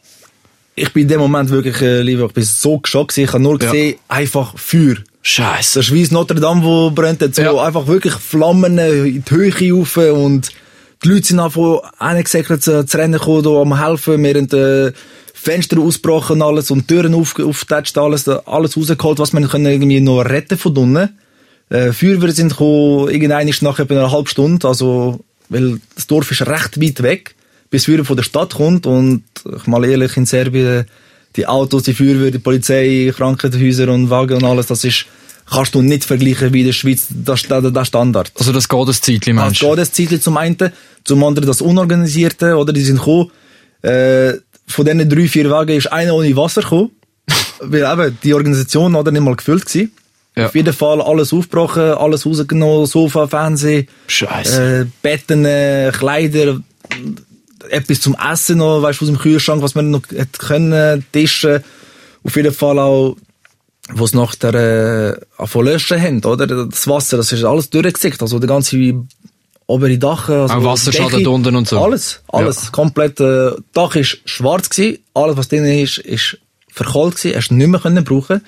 ich 0.77 0.93
bin 0.93 1.03
in 1.03 1.09
dem 1.09 1.19
Moment 1.21 1.51
wirklich, 1.51 1.83
äh, 1.83 2.03
lieber, 2.03 2.27
ich 2.27 2.33
bin 2.33 2.45
so 2.45 2.79
geschockt. 2.79 3.19
Ich 3.19 3.27
habe 3.33 3.43
nur 3.43 3.61
Ja. 3.61 3.71
gesehen, 3.71 3.97
einfach 4.07 4.57
Feuer. 4.57 4.99
Scheiße. 5.23 5.81
Das 5.81 5.89
ist 5.89 5.93
wie 5.93 6.07
Notre 6.15 6.39
Dame, 6.41 6.63
wo 6.63 6.91
brennt, 6.93 7.35
so 7.35 7.43
Ja. 7.43 7.61
einfach 7.61 7.89
wirklich 7.89 8.15
Flammen 8.15 8.79
äh, 8.79 9.05
in 9.05 9.25
die 9.25 9.35
Höhe 9.35 9.73
rauf 9.73 9.97
und 9.97 10.51
die 11.03 11.09
Leute 11.09 11.27
sind 11.27 11.41
einfach 11.41 11.81
reingesäckelt 11.99 12.63
zu, 12.63 12.87
zu 12.87 12.97
rennen 12.99 13.15
gekommen, 13.19 13.43
da 13.43 13.51
am 13.51 13.85
helfen, 13.85 14.25
haben 14.25 14.49
äh, 14.53 14.93
Fenster 15.35 15.81
ausgebrochen 15.81 16.41
und 16.41 16.43
alles 16.43 16.71
und 16.71 16.87
Türen 16.87 17.15
auf, 17.15 17.37
aufgetatscht, 17.39 17.99
alles, 17.99 18.29
alles 18.29 18.77
rausgeholt, 18.77 19.19
was 19.19 19.33
können 19.33 19.67
irgendwie 19.67 19.99
noch 20.01 20.21
retten 20.23 20.57
von 20.57 20.77
unten. 20.77 21.19
Äh, 21.71 21.93
Feuerwehr 21.93 22.33
sind 22.33 22.51
gekommen, 22.51 23.09
irgendein 23.09 23.49
ist 23.49 23.63
nach 23.63 23.79
etwa 23.79 23.95
einer 23.95 24.13
halben 24.13 24.29
Stunde, 24.29 24.67
also, 24.69 25.21
weil 25.49 25.81
das 25.95 26.07
Dorf 26.07 26.31
ist 26.31 26.47
recht 26.47 26.81
weit 26.81 27.03
weg, 27.03 27.35
bis 27.71 27.87
Feuerwehr 27.87 28.05
von 28.05 28.17
der 28.17 28.23
Stadt 28.23 28.55
kommt 28.55 28.87
und, 28.87 29.25
ich 29.57 29.67
mal 29.67 29.85
ehrlich, 29.85 30.17
in 30.17 30.27
Serbien, 30.27 30.87
die 31.37 31.47
Autos, 31.47 31.85
die 31.85 31.95
Feuerwehr, 31.95 32.31
die 32.31 32.39
Polizei, 32.39 33.13
Krankenhäuser 33.17 33.89
und 33.89 34.11
Wagen 34.11 34.37
und 34.37 34.45
alles, 34.45 34.67
das 34.67 34.85
ist, 34.85 35.07
kannst 35.51 35.75
du 35.75 35.83
nicht 35.83 36.05
vergleichen 36.05 36.53
wie 36.53 36.61
in 36.61 36.67
der 36.67 36.73
Schweiz, 36.73 37.07
das 37.11 37.43
ist 37.43 37.51
der, 37.51 37.85
Standard. 37.85 38.33
Also 38.39 38.53
das 38.53 38.69
geht 38.69 38.87
ein 38.87 38.93
Zeitchen, 38.93 39.37
Das 39.37 39.45
meinst 39.45 39.61
geht 39.61 39.79
das 39.79 39.93
Zeitchen 39.93 40.21
zum 40.21 40.37
einen, 40.37 40.57
zum 41.03 41.25
anderen 41.25 41.47
das 41.47 41.61
Unorganisierte, 41.61 42.57
oder? 42.57 42.73
Die 42.73 42.83
sind 42.83 42.99
gekommen, 42.99 43.31
äh, 43.83 44.35
von 44.67 44.85
diesen 44.85 45.09
drei, 45.09 45.29
vier 45.29 45.51
Wagen 45.51 45.77
ist 45.77 45.93
einer 45.93 46.15
ohne 46.15 46.37
Wasser 46.37 46.63
gekommen, 46.63 46.91
weil 47.61 47.83
eben 47.83 48.19
die 48.23 48.35
Organisation 48.35 48.95
oder 48.95 49.11
nicht 49.11 49.23
mal 49.23 49.37
gefüllt 49.37 49.67
gewesen. 49.67 49.93
Ja. 50.37 50.47
Auf 50.47 50.55
jeden 50.55 50.73
Fall 50.75 51.01
alles 51.01 51.33
aufgebrochen, 51.33 51.83
alles 51.93 52.27
rausgenommen, 52.27 52.87
Sofa, 52.87 53.29
Fernsehen, 53.29 53.87
Scheiße. 54.09 54.81
äh, 54.81 54.87
Betten, 55.01 55.45
äh, 55.45 55.93
Kleider, 55.97 56.61
etwas 57.71 58.01
zum 58.01 58.17
Essen 58.33 58.59
noch, 58.59 58.83
weißt 58.83 59.01
du, 59.01 59.05
aus 59.05 59.11
dem 59.11 59.19
Kühlschrank, 59.19 59.63
was 59.63 59.75
man 59.75 59.91
noch 59.91 60.03
hätte 60.11 60.39
können, 60.39 61.07
Tische. 61.13 61.63
Auf 62.25 62.35
jeden 62.37 62.53
Fall 62.53 62.79
auch, 62.81 63.17
wo 63.93 64.05
es 64.05 64.13
nach 64.15 64.35
der, 64.35 64.55
äh, 65.39 65.61
löschen 65.63 66.01
haben, 66.01 66.25
oder? 66.25 66.47
Das 66.47 66.89
Wasser, 66.89 67.17
das 67.17 67.31
ist 67.33 67.45
alles 67.45 67.71
durchgesickt, 67.71 68.21
also 68.21 68.39
der 68.41 68.49
ganze 68.49 68.77
obere 69.67 69.99
Dach. 69.99 70.29
Also 70.29 70.55
Auch 70.55 70.65
Wasserschaden 70.65 71.19
Decke, 71.19 71.31
unten 71.31 71.55
und 71.57 71.69
so. 71.69 71.81
Alles, 71.81 72.23
alles, 72.29 72.65
Ja. 72.65 72.71
komplett, 72.71 73.21
äh, 73.21 73.53
Dach 73.73 73.95
ist 73.95 74.19
schwarz 74.25 74.69
gewesen, 74.69 74.99
alles 75.15 75.37
was 75.37 75.49
drin 75.49 75.65
ist, 75.65 75.99
ist 75.99 76.39
verkohlt 76.73 77.17
gewesen, 77.17 77.37
hast 77.37 77.49
du 77.49 77.55
nicht 77.55 77.69
mehr 77.69 77.81
können 77.81 78.05
brauchen. 78.05 78.43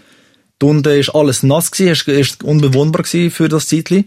Unten 0.62 0.98
ist 0.98 1.10
alles 1.10 1.42
nass 1.42 1.70
gewesen, 1.70 2.10
ist, 2.10 2.42
unbewohnbar 2.42 3.02
gewesen 3.02 3.30
für 3.30 3.48
das 3.48 3.68
Zeitli. 3.68 4.06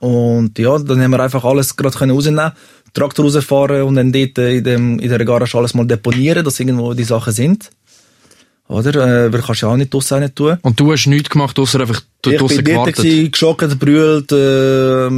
Und 0.00 0.58
ja, 0.58 0.78
dann 0.78 1.00
haben 1.02 1.10
wir 1.10 1.20
einfach 1.20 1.44
alles 1.44 1.76
gerade 1.76 1.96
können 1.96 2.12
rausnehmen, 2.12 2.52
Traktor 2.94 3.24
rausfahren 3.24 3.82
und 3.82 3.96
dann 3.96 4.12
dort 4.12 4.38
in, 4.38 4.64
dem, 4.64 4.98
in 4.98 5.08
der 5.08 5.24
Garage 5.24 5.56
alles 5.56 5.74
mal 5.74 5.86
deponieren, 5.86 6.44
dass 6.44 6.60
irgendwo 6.60 6.94
die 6.94 7.04
Sachen 7.04 7.32
sind. 7.32 7.70
Oder? 8.68 9.26
Äh, 9.26 9.32
weil 9.32 9.42
kannst 9.42 9.62
du 9.62 9.66
ja 9.66 9.72
auch 9.72 9.76
nicht 9.76 9.94
draussen 9.94 10.20
nicht 10.20 10.34
tun. 10.34 10.58
Und 10.62 10.80
du 10.80 10.90
hast 10.90 11.06
nichts 11.06 11.30
gemacht, 11.30 11.56
außer 11.58 11.80
einfach 11.80 12.02
Ich 12.26 12.36
draussen 12.36 12.64
bin 12.64 12.74
dort 12.74 12.86
gewartet. 12.86 12.96
gewesen, 12.96 13.30
geschockt, 13.30 13.78
brüllt, 13.78 14.32
äh, 14.32 15.08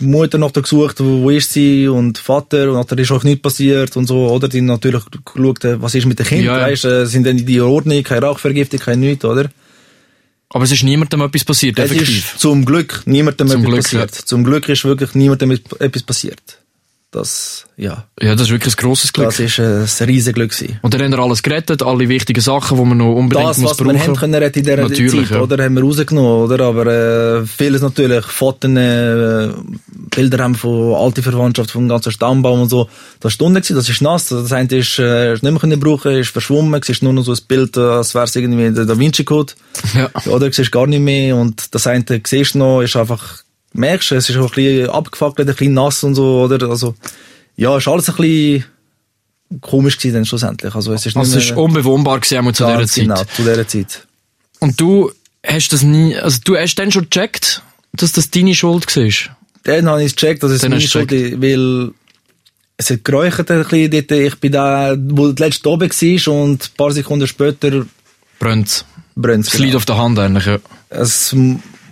die 0.00 0.04
Mutter 0.04 0.38
noch 0.38 0.52
gesucht, 0.52 0.98
wo, 0.98 1.22
wo 1.22 1.30
ist 1.30 1.52
sie, 1.52 1.86
und 1.86 2.18
Vater, 2.18 2.72
und 2.72 2.90
da 2.90 2.96
ist 2.96 3.12
auch 3.12 3.22
nichts 3.22 3.42
passiert, 3.42 3.96
und 3.96 4.06
so, 4.06 4.28
oder? 4.28 4.48
Die 4.48 4.58
haben 4.58 4.66
natürlich 4.66 5.04
geschaut, 5.24 5.64
äh, 5.64 5.80
was 5.80 5.94
ist 5.94 6.06
mit 6.06 6.18
den 6.18 6.26
Kindern, 6.26 6.46
Ja, 6.56 6.60
ja. 6.60 6.66
weißt, 6.72 6.84
äh, 6.86 7.06
sind 7.06 7.24
denn 7.24 7.36
die 7.36 7.56
in 7.56 7.62
Ordnung, 7.62 8.02
keine 8.02 8.26
Rauchvergiftung, 8.26 8.80
kein 8.80 8.98
nichts, 8.98 9.24
oder? 9.24 9.48
Aber 10.54 10.64
es 10.64 10.70
ist 10.72 10.82
niemandem 10.82 11.20
etwas 11.22 11.44
passiert, 11.44 11.78
Es 11.78 11.90
effektiv. 11.90 12.34
ist 12.34 12.38
zum 12.40 12.64
Glück 12.64 13.02
niemandem 13.06 13.48
Zum 13.48 13.60
etwas 13.60 13.70
Glück, 13.70 13.82
passiert. 13.82 14.14
Zum 14.14 14.44
Glück 14.44 14.68
ist 14.68 14.84
wirklich 14.84 15.14
niemandem 15.14 15.52
etwas 15.78 16.02
passiert. 16.02 16.58
Das, 17.14 17.66
ja, 17.76 18.04
Ja, 18.22 18.32
das 18.34 18.46
ist 18.46 18.52
wirklich 18.52 18.72
ein 18.74 18.80
grosses 18.80 19.12
Glück. 19.12 19.26
das 19.26 19.38
ist 19.38 19.58
äh, 19.58 19.84
ein 19.84 20.06
riesen 20.08 20.32
Glück 20.32 20.50
gewesen. 20.50 20.78
Und 20.80 20.94
dann 20.94 21.02
haben 21.02 21.10
wir 21.10 21.18
alles 21.18 21.42
gerettet, 21.42 21.82
alle 21.82 22.08
wichtigen 22.08 22.40
Sachen, 22.40 22.78
die 22.78 22.84
man 22.86 22.96
noch 22.96 23.12
unbedingt 23.14 23.46
das, 23.50 23.58
muss 23.58 23.72
was 23.72 23.78
wir 23.80 23.84
brauchen. 23.92 24.00
haben 24.00 24.16
können 24.16 24.34
retten 24.36 24.60
in 24.60 24.64
dieser 24.64 24.76
Natürlich, 24.80 25.28
Zeit, 25.28 25.30
ja. 25.36 25.40
oder, 25.42 25.62
haben 25.62 25.74
wir 25.74 25.82
rausgenommen, 25.82 26.30
oder, 26.50 26.64
aber 26.64 26.86
äh, 26.86 27.46
vieles 27.46 27.82
natürlich, 27.82 28.24
Fotos, 28.24 28.70
äh, 28.70 29.48
Bilder 30.16 30.42
haben 30.42 30.54
von 30.54 30.94
alten 30.94 31.22
Verwandtschaft, 31.22 31.70
vom 31.72 31.86
ganzen 31.86 32.12
Stammbaum 32.12 32.62
und 32.62 32.70
so, 32.70 32.88
das 33.20 33.38
war 33.38 33.48
gewesen, 33.50 33.76
das 33.76 33.88
ist 33.90 34.00
nass, 34.00 34.28
das 34.28 34.50
eine 34.50 34.74
ist, 34.74 34.98
äh, 34.98 35.34
ist 35.34 35.42
nicht 35.42 35.52
mehr 35.52 35.60
können 35.60 35.78
brauchen, 35.80 36.12
ist 36.12 36.30
verschwommen, 36.30 36.80
es 36.82 36.88
ist 36.88 37.02
nur 37.02 37.12
noch 37.12 37.24
so 37.24 37.32
ein 37.32 37.38
Bild, 37.46 37.76
äh, 37.76 37.80
als 37.80 38.14
wäre 38.14 38.24
es 38.24 38.34
irgendwie 38.36 38.70
der 38.72 38.86
Da 38.86 38.98
Vinci 38.98 39.24
Code, 39.24 39.52
Ja. 39.94 40.08
oder, 40.32 40.46
du 40.46 40.52
siehst 40.54 40.72
gar 40.72 40.86
nicht 40.86 41.00
mehr, 41.00 41.36
und 41.36 41.74
das 41.74 41.86
eine 41.86 42.04
siehst 42.26 42.54
du 42.54 42.58
noch, 42.58 42.80
ist 42.80 42.96
einfach, 42.96 43.42
merkst 43.72 44.10
du, 44.10 44.14
es 44.14 44.28
ist 44.28 44.36
auch 44.36 44.50
ein 44.50 44.54
bisschen 44.54 44.90
abgefackelt, 44.90 45.48
ein 45.48 45.54
bisschen 45.54 45.74
nass 45.74 46.02
und 46.04 46.14
so, 46.14 46.42
oder, 46.42 46.68
also, 46.68 46.94
ja, 47.56 47.76
ist 47.76 47.88
alles 47.88 48.08
ein 48.08 48.16
bisschen 48.16 48.64
komisch 49.60 49.98
gewesen 49.98 50.14
dann 50.14 50.24
schlussendlich, 50.24 50.74
also 50.74 50.92
es 50.92 51.06
ist 51.06 51.16
Also 51.16 51.38
es 51.38 51.44
ist 51.44 51.56
unbewohnbar 51.56 52.20
gewesen, 52.20 52.54
zu 52.54 52.64
dieser 52.64 52.86
Zeit. 52.86 52.94
genau, 52.94 53.24
zu 53.24 53.42
dieser 53.42 53.68
Zeit. 53.68 54.06
Und 54.60 54.80
du 54.80 55.10
hast 55.44 55.72
das 55.72 55.82
nie, 55.82 56.16
also 56.16 56.38
du 56.44 56.56
hast 56.56 56.76
dann 56.76 56.90
schon 56.90 57.08
gecheckt, 57.10 57.62
dass 57.92 58.12
das 58.12 58.30
deine 58.30 58.54
Schuld 58.54 58.86
war? 58.96 59.36
Dann 59.64 59.88
habe 59.88 60.00
ich 60.00 60.06
es 60.06 60.16
gecheckt, 60.16 60.42
dass 60.42 60.52
es 60.52 60.62
meine 60.62 60.80
Schuld 60.80 61.12
ist, 61.12 61.40
weil 61.40 61.92
es 62.76 62.90
hat 62.90 63.04
geräuchert 63.04 63.50
ein 63.50 63.62
bisschen 63.62 63.90
dort. 63.90 64.10
Ich 64.10 64.36
bin 64.36 64.52
da, 64.52 64.96
wo 64.98 65.30
der 65.32 65.46
letzte 65.46 65.68
oben 65.68 65.90
war 65.90 66.34
und 66.34 66.64
ein 66.64 66.76
paar 66.76 66.90
Sekunden 66.90 67.26
später 67.26 67.84
Brennt. 68.38 68.84
brennt 69.14 69.46
Es 69.46 69.58
liegt 69.58 69.76
auf 69.76 69.84
der 69.84 69.98
Hand 69.98 70.18
eigentlich, 70.18 70.46
ja. 70.46 70.58
Es 70.88 71.34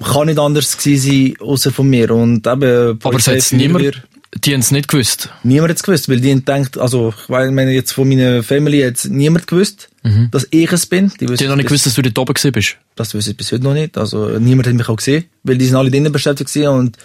kann 0.04 0.26
nicht 0.26 0.38
anders 0.38 0.76
gewesen 0.78 1.10
sein, 1.38 1.46
außer 1.46 1.70
von 1.72 1.88
mir. 1.88 2.10
Und 2.10 2.46
eben, 2.46 2.50
Aber 2.52 2.92
es 2.92 2.98
Polizei, 2.98 3.38
hat 3.40 3.52
niemand, 3.52 4.02
die 4.44 4.52
haben 4.54 4.60
es 4.60 4.70
nicht 4.70 4.88
gewusst. 4.88 5.28
niemand 5.42 5.70
hat 5.70 5.76
es 5.78 5.82
gewusst, 5.82 6.08
weil 6.08 6.20
die 6.20 6.30
haben 6.30 6.38
gedacht, 6.44 6.78
also, 6.78 7.12
ich 7.18 7.28
meine 7.28 7.72
jetzt 7.72 7.92
von 7.92 8.08
meiner 8.08 8.42
Family 8.42 8.80
hat 8.82 9.04
niemand 9.10 9.46
gewusst, 9.46 9.88
dass 10.30 10.46
ich 10.50 10.70
es 10.72 10.86
bin. 10.86 11.12
Die, 11.20 11.26
Mhm. 11.26 11.34
Die 11.36 11.44
haben 11.44 11.48
noch 11.50 11.56
nicht 11.56 11.66
gewusst, 11.68 11.84
dass 11.86 11.94
du 11.94 12.02
dort 12.02 12.18
oben 12.18 12.34
gewesen 12.34 12.52
bist. 12.52 12.76
Das 12.96 13.12
wissen 13.14 13.30
ich 13.32 13.36
bis 13.36 13.52
heute 13.52 13.64
noch 13.64 13.74
nicht. 13.74 13.98
Also, 13.98 14.38
niemand 14.38 14.66
hat 14.68 14.74
mich 14.74 14.88
auch 14.88 14.96
gesehen, 14.96 15.24
weil 15.42 15.58
die 15.58 15.66
sind 15.66 15.76
alle 15.76 15.90
drinnen 15.90 16.12
beschäftigt 16.12 16.52
gewesen 16.52 16.68
und 16.68 16.96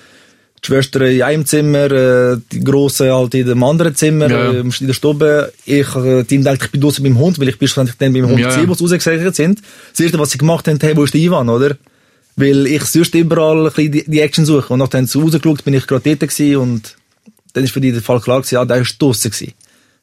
die 0.64 0.68
Schwestern 0.68 1.04
in 1.12 1.22
einem 1.22 1.46
Zimmer, 1.46 1.92
äh, 1.92 2.38
die 2.52 2.64
Grossen 2.64 3.12
halt 3.12 3.36
in 3.36 3.46
dem 3.46 3.62
anderen 3.64 3.94
Zimmer, 3.96 4.30
Ja, 4.30 4.52
ja. 4.54 4.60
äh, 4.60 4.60
in 4.62 4.88
der 4.88 4.94
Stube. 4.94 5.52
Ich, 5.66 5.74
äh, 5.96 6.24
die 6.24 6.36
haben 6.36 6.44
gedacht, 6.44 6.62
ich 6.64 6.72
bin 6.72 6.82
draussen 6.82 7.04
beim 7.04 7.18
Hund, 7.20 7.38
weil 7.40 7.50
ich 7.50 7.60
bin 7.60 7.68
schlussendlich 7.68 7.98
dann 7.98 8.14
beim 8.14 8.26
Hund 8.28 8.40
Ja, 8.40 8.50
ja. 8.50 8.68
wo 8.68 8.74
sie 8.74 8.84
rausgesichert 8.86 9.36
sind. 9.36 9.62
Das 9.92 10.00
erste, 10.00 10.18
was 10.18 10.32
sie 10.32 10.38
gemacht 10.38 10.68
haben, 10.68 10.80
hey, 10.82 10.96
wo 10.96 11.04
ist 11.04 11.14
der 11.14 11.22
Ivan, 11.22 11.50
oder? 11.50 11.76
Weil 12.36 12.68
ich 12.68 12.84
sonst 12.84 13.16
überall 13.16 13.60
ein 13.60 13.64
bisschen 13.66 13.92
die, 13.92 14.04
die 14.06 14.20
Action 14.20 14.46
suche. 14.46 14.74
Und 14.74 14.80
nachdem 14.80 15.06
sie 15.06 15.20
rausgeschaut, 15.20 15.64
bin 15.64 15.74
ich 15.74 15.88
gerade 15.88 16.16
dort 16.16 16.32
gewesen 16.32 16.58
und 16.58 16.96
dann 17.54 17.64
ist 17.64 17.72
für 17.72 17.82
die 17.82 17.94
der 17.94 18.02
Fall 18.02 18.20
klar 18.20 18.42
gewesen, 18.42 18.56
ja, 18.56 18.66
der 18.66 18.78
ist 18.78 19.02
draussen 19.02 19.32
gewesen. 19.32 19.54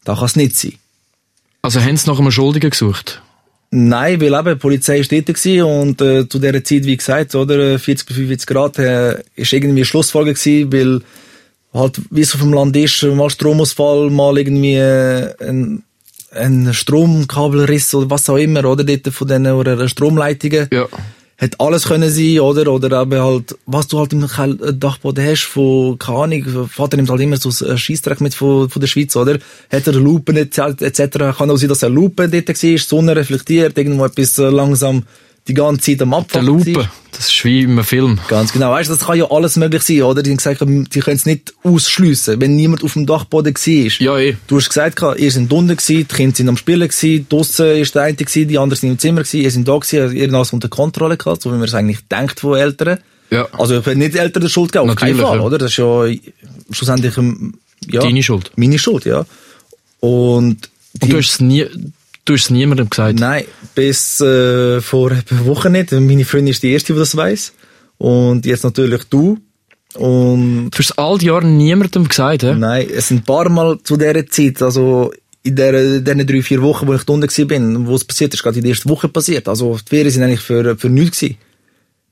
Da 0.05 0.15
kann 0.15 0.25
es 0.25 0.37
nicht 0.37 0.57
sein. 0.57 0.75
Also 1.61 1.81
haben 1.81 1.97
sie 1.97 2.11
nach 2.11 2.19
einem 2.19 2.31
Schuldigen 2.31 2.71
gesucht. 2.71 3.23
Nein, 3.71 4.21
weil 4.21 4.35
eben, 4.35 4.55
die 4.55 4.55
Polizei 4.57 4.99
war 4.99 5.07
dort 5.09 5.27
gewesen 5.27 5.63
und 5.63 6.01
äh, 6.03 6.29
zu 6.29 6.39
dieser 6.39 6.65
Zeit, 6.65 6.85
wie 6.85 6.97
gesagt, 6.97 7.35
oder, 7.35 7.59
äh, 7.75 7.79
40 7.79 8.07
bis 8.07 8.17
45 8.17 8.47
Grad, 8.47 8.79
äh, 8.79 9.23
ist 9.35 9.53
irgendwie 9.53 9.81
eine 9.81 9.85
Schlussfolge 9.85 10.35
gewesen, 10.35 10.73
weil 10.73 11.01
halt, 11.73 12.01
wie 12.11 12.21
es 12.21 12.35
auf 12.35 12.41
dem 12.41 12.53
Land 12.53 12.77
ist, 12.77 13.03
mal 13.03 13.31
Stromausfall, 13.31 14.11
mal 14.11 14.37
irgendwie 14.37 14.75
äh, 14.75 15.35
ein, 15.41 15.85
ein 16.35 16.75
Stromkabelriss 16.75 17.95
oder 17.95 18.11
was 18.11 18.29
auch 18.29 18.37
immer, 18.37 18.65
oder, 18.67 18.85
dort 18.85 19.09
von 19.09 19.29
diesen 19.29 19.47
oder 19.47 19.89
Stromleitungen. 19.89 20.69
Ja. 20.71 20.87
Hätte 21.43 21.59
alles 21.59 21.87
können 21.87 22.09
sein, 22.09 22.39
oder? 22.39 22.73
Oder 22.73 23.03
eben 23.03 23.21
halt, 23.21 23.57
was 23.67 23.89
du 23.89 23.99
halt 23.99 24.13
im 24.13 24.23
äh, 24.23 24.73
Dachboden 24.75 25.27
hast, 25.27 25.43
von, 25.43 25.99
keine 25.99 26.19
Ahnung, 26.19 26.69
Vater 26.69 26.97
nimmt 26.97 27.11
halt 27.11 27.21
immer 27.21 27.37
so 27.37 27.49
ein 27.67 27.77
Scheissdreck 27.77 28.21
mit 28.21 28.33
von, 28.33 28.71
von 28.71 28.79
der 28.79 28.87
Schweiz, 28.87 29.17
oder? 29.17 29.41
Hat 29.69 29.87
er 29.89 29.93
Lupen 29.95 30.37
etc. 30.37 31.19
Kann 31.37 31.51
auch 31.51 31.57
sein, 31.57 31.69
dass 31.69 31.83
er 31.83 31.91
Lupe 31.91 32.29
dort 32.29 32.49
war, 32.49 32.79
Sonne 32.79 33.17
reflektiert, 33.17 33.77
irgendwo 33.77 34.05
etwas 34.05 34.39
äh, 34.39 34.51
langsam 34.51 35.03
die 35.49 35.55
ganze 35.55 35.83
Zeit 35.83 36.03
am 36.03 36.11
Der 36.11 36.19
Abfall 36.19 36.45
Lupe. 36.45 36.89
Das 37.11 37.29
ist 37.29 37.45
wie 37.45 37.65
einem 37.65 37.85
Film. 37.85 38.19
Ganz 38.29 38.53
genau. 38.53 38.71
Weißt 38.71 38.89
du, 38.89 38.95
das 38.95 39.07
kann 39.07 39.19
ja 39.19 39.31
alles 39.31 39.57
möglich 39.57 39.83
sein, 39.83 40.03
oder? 40.03 40.23
Die 40.23 40.31
haben 40.31 40.39
gesagt, 40.39 40.61
die 40.61 41.01
können 41.01 41.17
es 41.17 41.27
nicht 41.27 41.53
ausschliessen, 41.63 42.41
wenn 42.41 42.57
niemand 42.57 42.83
auf 42.83 42.95
dem 42.95 43.07
Dachboden 43.07 43.55
war. 43.55 43.93
Ja, 44.01 44.19
eh. 44.19 44.37
Du 44.47 44.57
hast 44.57 44.69
gesagt, 44.69 45.03
ihr 45.19 45.31
seid 45.31 45.53
unten 45.53 45.77
gewesen, 45.77 45.97
die 45.97 46.05
Kinder 46.05 46.37
sind 46.37 46.49
am 46.49 46.57
Spielen 46.57 46.89
gewesen, 46.89 47.27
draussen 47.29 47.67
ist 47.77 47.95
der 47.95 48.03
eine 48.03 48.17
gewesen, 48.17 48.49
die 48.49 48.59
anderen 48.59 48.81
sind 48.81 48.91
im 48.91 48.99
Zimmer 48.99 49.23
gewesen, 49.23 49.41
ihr 49.43 49.51
seid 49.51 49.69
da 49.69 49.77
gewesen, 49.77 50.17
ihr 50.17 50.25
habt 50.25 50.35
alles 50.35 50.53
unter 50.53 50.69
Kontrolle 50.69 51.17
gehabt, 51.17 51.43
so 51.43 51.51
wie 51.51 51.57
man 51.57 51.65
es 51.65 51.75
eigentlich 51.75 52.01
denkt 52.09 52.41
von 52.41 52.57
Eltern. 52.57 52.99
Ja. 53.31 53.47
Also, 53.53 53.79
ich 53.79 53.87
nicht 53.95 54.15
Eltern 54.15 54.43
die 54.43 54.49
Schuld 54.49 54.73
geben, 54.73 54.89
auf 54.89 54.97
keinen 54.97 55.17
Natürlich, 55.17 55.27
Fall, 55.27 55.39
ja. 55.39 55.45
oder? 55.45 55.59
Das 55.59 55.71
ist 55.71 55.79
ja 55.79 56.07
schlussendlich, 56.71 57.17
ähm, 57.19 57.55
ja. 57.89 58.01
Deine 58.01 58.23
Schuld. 58.23 58.53
Meine 58.57 58.79
Schuld, 58.79 59.05
ja. 59.05 59.27
Und, 60.01 60.71
Und 61.01 61.13
du 61.13 61.17
hast 61.17 61.31
es 61.31 61.41
nie, 61.41 61.67
du 62.25 62.35
hast 62.35 62.45
es 62.45 62.51
niemandem 62.51 62.89
gesagt. 62.91 63.19
Nein, 63.19 63.45
bis 63.75 64.21
äh, 64.21 64.81
vor 64.81 65.11
einer 65.11 65.47
Woche 65.47 65.71
nicht. 65.71 65.93
Meine 65.93 66.25
Freundin 66.25 66.53
ist 66.53 66.63
die 66.63 66.73
erste, 66.73 66.93
die 66.93 66.99
das 66.99 67.17
weiß. 67.17 67.53
Und 67.99 68.47
jetzt 68.47 68.65
natürlich 68.65 69.05
du. 69.05 69.39
Und 69.95 70.71
Du 70.71 70.79
hast 70.79 70.91
es 70.91 70.99
all 70.99 71.19
die 71.19 71.27
Jahre 71.27 71.47
niemandem 71.47 72.09
gesagt, 72.09 72.43
hä? 72.43 72.55
nein, 72.55 72.87
es 72.95 73.09
sind 73.09 73.23
ein 73.23 73.25
paar 73.25 73.49
Mal 73.49 73.79
zu 73.83 73.97
dieser 73.97 74.27
Zeit, 74.27 74.63
also 74.63 75.13
in 75.43 75.57
der, 75.57 76.01
diesen 76.01 76.27
drei, 76.27 76.43
vier 76.43 76.63
Wochen, 76.63 76.87
wo 76.87 76.95
ich 76.95 77.03
da 77.03 77.13
unten 77.13 77.47
bin, 77.49 77.87
wo 77.87 77.95
es 77.95 78.05
passiert 78.05 78.33
ist, 78.33 78.43
gerade 78.43 78.57
in 78.57 78.63
der 78.63 78.71
ersten 78.71 78.89
Woche 78.89 79.09
passiert. 79.09 79.49
Also 79.49 79.77
die 79.77 79.89
Ferien 79.89 80.11
sind 80.11 80.23
eigentlich 80.23 80.41
für, 80.41 80.77
für 80.79 80.89
nichts 80.89 81.21
gewesen. 81.21 81.37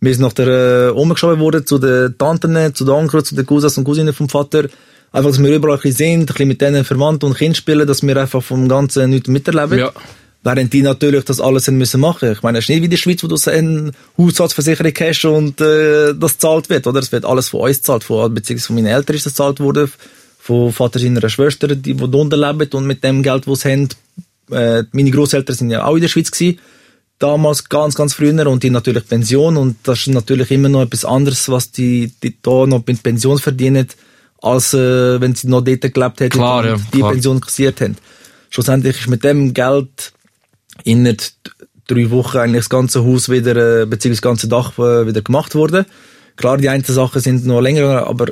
Wir 0.01 0.15
sind 0.15 0.23
nach 0.23 0.33
der 0.33 0.89
äh, 0.89 0.91
umgeschoben 0.91 1.39
worden 1.41 1.67
zu 1.67 1.79
den 1.79 2.17
Tanten, 2.19 2.75
zu 2.75 2.85
den 2.85 2.95
Onkeln, 2.95 3.25
zu 3.25 3.35
den 3.35 3.47
Cousins 3.47 3.79
und 3.79 3.85
Cousinen 3.85 4.15
vom 4.15 4.29
Vater. 4.29 4.69
Einfach, 5.13 5.31
dass 5.31 5.43
wir 5.43 5.55
überall 5.55 5.77
ein 5.77 5.81
bisschen 5.83 5.97
sind, 5.97 6.21
ein 6.21 6.27
bisschen 6.27 6.49
mit 6.49 6.61
denen 6.61 6.85
Verwandten 6.85 7.27
und 7.27 7.37
Kind 7.37 7.57
spielen, 7.57 7.87
dass 7.87 8.03
wir 8.03 8.17
einfach 8.17 8.43
vom 8.43 8.69
Ganzen 8.69 9.11
nichts 9.11 9.29
miterleben. 9.29 9.79
Ja. 9.79 9.93
Während 10.43 10.73
die 10.73 10.83
natürlich 10.83 11.25
das 11.25 11.41
alles 11.41 11.67
haben 11.67 11.77
müssen 11.77 12.01
machen. 12.01 12.33
Ich 12.33 12.43
meine, 12.43 12.59
es 12.59 12.65
ist 12.65 12.71
nicht 12.71 12.81
wie 12.81 12.85
in 12.85 12.91
der 12.91 12.97
Schweiz, 12.97 13.23
wo 13.23 13.27
du 13.27 13.37
eine 13.51 13.93
Haushaltsversicherung 14.17 14.93
hast 14.99 15.25
und 15.27 15.61
äh, 15.61 16.15
das 16.15 16.39
zahlt 16.39 16.71
wird, 16.71 16.87
oder? 16.87 17.01
Es 17.01 17.13
wird 17.13 17.27
alles 17.27 17.51
von 17.51 17.61
uns 17.61 17.79
gezahlt, 17.79 18.05
von, 18.05 18.33
beziehungsweise 18.33 18.69
von 18.69 18.77
meinen 18.77 18.87
Eltern 18.87 19.17
ist 19.17 19.27
das 19.27 19.35
gezahlt 19.35 19.61
worden, 19.61 19.91
von 20.39 20.73
Vater 20.73 20.99
seiner 20.99 21.29
Schwester, 21.29 21.69
die, 21.69 21.95
die 21.95 22.03
unten 22.03 22.41
leben 22.41 22.71
und 22.73 22.87
mit 22.87 23.05
dem 23.05 23.23
Geld, 23.23 23.47
das 23.47 23.61
sie 23.61 23.73
haben, 23.73 23.89
äh, 24.51 24.85
meine 24.93 25.11
Großeltern 25.11 25.55
sind 25.55 25.71
ja 25.71 25.85
auch 25.85 25.97
in 25.97 26.01
der 26.01 26.09
Schweiz 26.09 26.31
gewesen, 26.31 26.59
damals 27.19 27.69
ganz, 27.69 27.95
ganz 27.95 28.15
früher 28.15 28.47
und 28.47 28.63
die 28.63 28.71
natürlich 28.71 29.07
Pension 29.07 29.59
und 29.59 29.77
das 29.83 30.01
ist 30.01 30.09
natürlich 30.09 30.51
immer 30.51 30.71
noch 30.71 30.83
etwas 30.83 31.05
anderes, 31.05 31.51
was 31.51 31.71
die, 31.71 32.13
die 32.23 32.37
da 32.41 32.67
noch 32.67 32.83
mit 32.87 33.03
Pension 33.03 33.39
verdienen, 33.39 33.87
als 34.43 34.75
äh, 34.75 35.21
wenn 35.21 35.35
sie 35.35 35.49
noch 35.49 35.63
dort 35.63 35.81
gelebt 35.83 36.21
hätten 36.21 36.31
Klar, 36.31 36.65
und 36.65 36.69
ja, 36.71 36.77
die 36.93 36.99
klar. 36.99 37.13
Pension 37.13 37.41
kassiert 37.41 37.81
haben. 37.81 37.97
Schlussendlich 38.51 39.01
ist 39.01 39.09
mit 39.09 39.23
dem 39.25 39.55
Geld 39.55 40.13
innerhalb 40.85 41.21
drei 41.87 42.11
Wochen 42.11 42.39
eigentlich 42.39 42.63
das 42.63 42.71
ganze 42.71 43.05
Haus 43.05 43.29
wieder, 43.29 43.83
äh, 43.83 43.87
beziehungsweise 43.87 44.21
das 44.21 44.23
ganze 44.23 44.49
Dach 44.49 44.79
äh, 44.79 45.07
wieder 45.07 45.23
gemacht 45.23 45.55
worden. 45.55 45.85
Klar, 46.37 46.57
die 46.57 46.69
einzelnen 46.69 46.97
Sachen 46.97 47.21
sind 47.21 47.45
noch 47.47 47.61
länger, 47.61 48.07
aber 48.07 48.27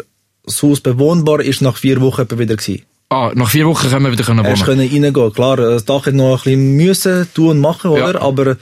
das 0.45 0.63
Haus 0.63 0.81
bewohnbar 0.81 1.41
ist 1.41 1.61
nach 1.61 1.77
vier 1.77 2.01
Wochen 2.01 2.27
wieder 2.39 2.57
gewesen. 2.57 2.83
Ah, 3.11 3.33
nach 3.35 3.51
vier 3.51 3.67
Wochen 3.67 3.89
können 3.89 4.05
wir 4.05 4.13
wieder 4.13 4.25
können 4.25 4.45
Erst 4.45 4.67
wohnen. 4.67 4.79
können 4.89 5.05
reingehen. 5.05 5.33
Klar, 5.33 5.57
das 5.57 5.85
Dach 5.85 6.07
hat 6.07 6.15
noch 6.15 6.33
ein 6.33 6.37
bisschen 6.37 6.77
müssen 6.77 7.29
tun 7.35 7.51
und 7.51 7.61
machen, 7.61 7.91
oder? 7.91 8.15
Ja. 8.15 8.21
Aber 8.21 8.57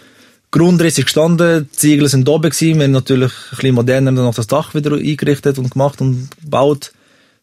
Grundriss 0.51 0.99
ist 0.99 1.05
gestanden, 1.07 1.69
die 1.71 1.77
Ziegel 1.77 2.09
sind 2.09 2.29
oben 2.29 2.51
gewesen, 2.51 2.79
wir 2.79 2.85
haben 2.85 2.93
natürlich 2.93 3.33
ein 3.33 3.57
bisschen 3.57 3.75
moderner 3.75 4.13
noch 4.13 4.35
das 4.35 4.47
Dach 4.47 4.75
wieder 4.75 4.93
eingerichtet 4.93 5.59
und 5.59 5.71
gemacht 5.71 6.01
und 6.01 6.29
gebaut. 6.43 6.93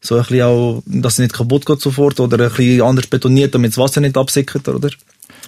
So 0.05 0.15
ein 0.15 0.22
bisschen 0.24 0.41
auch, 0.41 0.83
dass 0.86 1.13
es 1.13 1.19
nicht 1.19 1.33
kaputt 1.33 1.65
geht 1.65 1.79
sofort, 1.79 2.19
oder 2.19 2.38
ein 2.38 2.50
bisschen 2.50 2.81
anders 2.81 3.07
betoniert, 3.07 3.55
damit 3.55 3.72
das 3.72 3.77
Wasser 3.77 4.01
nicht 4.01 4.17
absickert, 4.17 4.67
oder? 4.67 4.89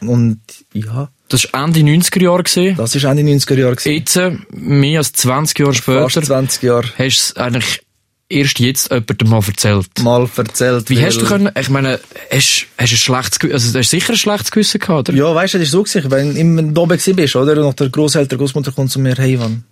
Und, 0.01 0.39
ja, 0.73 1.09
Das 1.27 1.51
war 1.51 1.65
Ende 1.65 1.81
90er 1.81 2.21
Jahre. 2.23 2.43
Gewesen. 2.43 2.75
das 2.77 2.95
ist 2.95 3.03
Ende 3.03 3.23
90er 3.23 3.55
Jahre 3.55 3.75
gewesen. 3.75 3.93
Jetzt, 3.93 4.15
äh, 4.15 4.31
mehr 4.51 4.99
als 4.99 5.11
20 5.11 5.59
Jahre 5.59 5.73
später, 5.73 6.09
Fast 6.09 6.25
20 6.25 6.63
Jahre 6.63 6.87
hast 6.97 6.97
du 6.97 7.05
es 7.07 7.35
eigentlich 7.35 7.81
erst 8.29 8.59
jetzt 8.59 8.91
jemandem 8.91 9.29
mal 9.29 9.43
erzählt. 9.45 9.87
mal 10.01 10.29
erzählt. 10.37 10.89
Wie 10.89 11.03
hast 11.03 11.21
du 11.21 11.25
können, 11.25 11.51
ich 11.59 11.69
meine, 11.69 11.99
hast, 12.31 12.65
hast 12.77 12.91
du 12.91 12.95
ein 12.95 12.97
schlechtes 12.97 13.39
Gewissen, 13.39 13.53
also 13.55 13.73
du 13.73 13.79
hast 13.79 13.89
sicher 13.89 14.13
ein 14.13 14.17
schlechtes 14.17 14.51
Gewissen 14.51 14.79
gehabt, 14.79 15.09
oder? 15.09 15.17
Ja, 15.17 15.35
weißt 15.35 15.53
du, 15.55 15.57
das 15.57 15.67
ist 15.67 15.71
so 15.71 15.83
gewesen, 15.83 16.09
wenn 16.11 16.33
du 16.33 16.39
immer 16.39 16.63
da 16.63 16.81
oben 16.81 16.97
bist, 16.97 17.35
oder? 17.35 17.51
Und 17.57 17.67
nach 17.67 17.73
der 17.73 17.89
Großeltern, 17.89 18.39
Großmutter 18.39 18.71
kommt 18.71 18.91
zu 18.91 18.99
mir, 18.99 19.15
hey, 19.15 19.33
Ivan, 19.33 19.63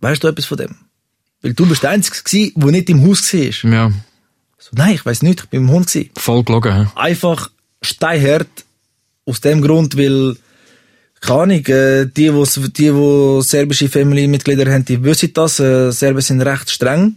weißt 0.00 0.24
du 0.24 0.28
etwas 0.28 0.46
von 0.46 0.58
dem? 0.58 0.74
Weil 1.42 1.54
du 1.54 1.66
bist 1.66 1.82
der 1.82 1.90
Einzige 1.90 2.16
gewesen, 2.22 2.52
der 2.56 2.70
nicht 2.70 2.90
im 2.90 3.06
Haus 3.06 3.32
war. 3.32 3.70
Ja, 3.72 3.92
So, 4.58 4.70
nein, 4.72 4.94
ich 4.94 5.06
weiss 5.06 5.22
nicht, 5.22 5.40
ich 5.40 5.48
bin 5.48 5.62
im 5.62 5.70
Hund 5.70 5.86
gewesen. 5.86 6.10
voll 6.16 6.44
gelogen. 6.44 6.74
hä? 6.74 6.86
Einfach 6.96 7.50
steinhart, 7.82 8.48
aus 9.26 9.40
dem 9.40 9.62
Grund, 9.62 9.96
weil, 9.96 10.36
keine 11.20 11.40
Ahnung, 11.42 11.66
äh, 11.66 12.06
die, 12.06 12.32
wo, 12.34 12.44
die, 12.44 12.94
wo 12.94 13.40
serbische 13.42 13.88
Family-Mitglieder 13.88 14.70
haben, 14.72 14.84
die 14.84 15.02
wissen 15.04 15.32
das. 15.34 15.60
Äh, 15.60 15.90
Serben 15.92 16.20
sind 16.20 16.40
recht 16.42 16.70
streng. 16.70 17.16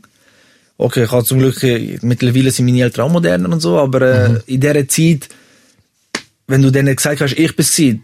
Okay, 0.77 1.03
ich 1.05 1.11
habe 1.11 1.23
zum 1.25 1.39
Glück, 1.39 1.61
äh, 1.63 1.97
mittlerweile 2.01 2.51
sind 2.51 2.65
meine 2.65 2.81
Eltern 2.81 3.05
auch 3.07 3.11
moderner 3.11 3.49
und 3.49 3.59
so, 3.61 3.77
aber 3.79 4.01
äh, 4.01 4.29
Mhm. 4.29 4.39
in 4.47 4.61
dieser 4.61 4.87
Zeit, 4.87 5.29
wenn 6.47 6.61
du 6.61 6.71
denen 6.71 6.95
gesagt 6.95 7.21
hast, 7.21 7.33
ich 7.37 7.55
bin's 7.55 7.75
gewesen, 7.75 8.03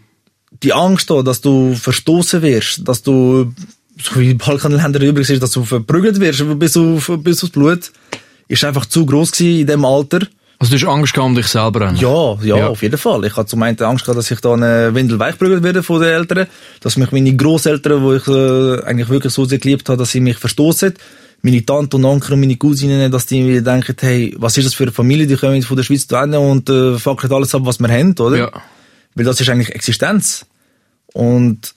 die 0.62 0.72
Angst 0.72 1.08
da, 1.10 1.22
dass 1.22 1.40
du 1.40 1.74
verstoßen 1.74 2.42
wirst, 2.42 2.86
dass 2.88 3.02
du, 3.02 3.52
so 4.02 4.18
wie 4.20 4.30
in 4.30 4.38
Balkanländern 4.38 5.02
übrigens 5.02 5.30
ist, 5.30 5.42
dass 5.42 5.50
du 5.52 5.64
verprügelt 5.64 6.20
wirst 6.20 6.42
bis, 6.58 6.76
auf, 6.76 7.10
bis 7.18 7.42
aufs 7.42 7.52
Blut, 7.52 7.92
ist 8.48 8.64
einfach 8.64 8.86
zu 8.86 9.06
groß 9.06 9.32
gewesen 9.32 9.60
in 9.60 9.66
dem 9.66 9.84
Alter. 9.84 10.20
Also 10.58 10.76
du 10.76 10.86
hast 10.86 10.92
Angst 10.92 11.14
gehabt 11.14 11.26
um 11.30 11.34
dich 11.34 11.46
selber? 11.46 11.88
auch? 11.90 11.94
Ja, 12.42 12.46
ja, 12.46 12.56
Ja. 12.58 12.68
auf 12.68 12.82
jeden 12.82 12.98
Fall. 12.98 13.24
Ich 13.24 13.34
hatte 13.36 13.48
zum 13.48 13.62
einen 13.62 13.80
Angst 13.80 14.04
gehabt, 14.04 14.18
dass 14.18 14.30
ich 14.30 14.40
da 14.40 14.52
eine 14.52 14.94
Windel 14.94 15.18
weichprügelt 15.18 15.62
werde 15.62 15.82
von 15.82 16.00
den 16.02 16.10
Eltern, 16.10 16.46
dass 16.80 16.98
mich 16.98 17.12
meine 17.12 17.34
Grosseltern, 17.34 18.02
wo 18.02 18.12
ich 18.12 18.26
äh, 18.28 18.82
eigentlich 18.84 19.08
wirklich 19.08 19.32
so 19.32 19.46
sehr 19.46 19.58
geliebt 19.58 19.88
habe, 19.88 19.98
dass 19.98 20.10
sie 20.10 20.20
mich 20.20 20.36
verstoßen, 20.36 20.92
meine 21.42 21.64
Tante 21.64 21.96
und 21.96 22.04
Onkel 22.04 22.34
und 22.34 22.40
meine 22.40 22.56
Cousinen, 22.56 23.10
dass 23.10 23.24
die 23.24 23.40
mir 23.42 23.62
denken, 23.62 23.96
hey, 24.00 24.34
was 24.38 24.58
ist 24.58 24.66
das 24.66 24.74
für 24.74 24.82
eine 24.84 24.92
Familie, 24.92 25.26
die 25.26 25.36
kommen 25.36 25.62
von 25.62 25.78
der 25.78 25.84
Schweiz 25.84 26.06
zu 26.06 26.14
Ende 26.16 26.38
und 26.38 26.68
äh, 26.68 26.98
fackeln 26.98 27.32
alles 27.32 27.54
ab, 27.54 27.62
was 27.64 27.78
wir 27.80 27.88
haben, 27.88 28.14
oder? 28.18 28.36
Ja. 28.36 28.50
Weil 29.14 29.24
das 29.24 29.40
ist 29.40 29.48
eigentlich 29.48 29.70
Existenz. 29.70 30.44
Und 31.14 31.74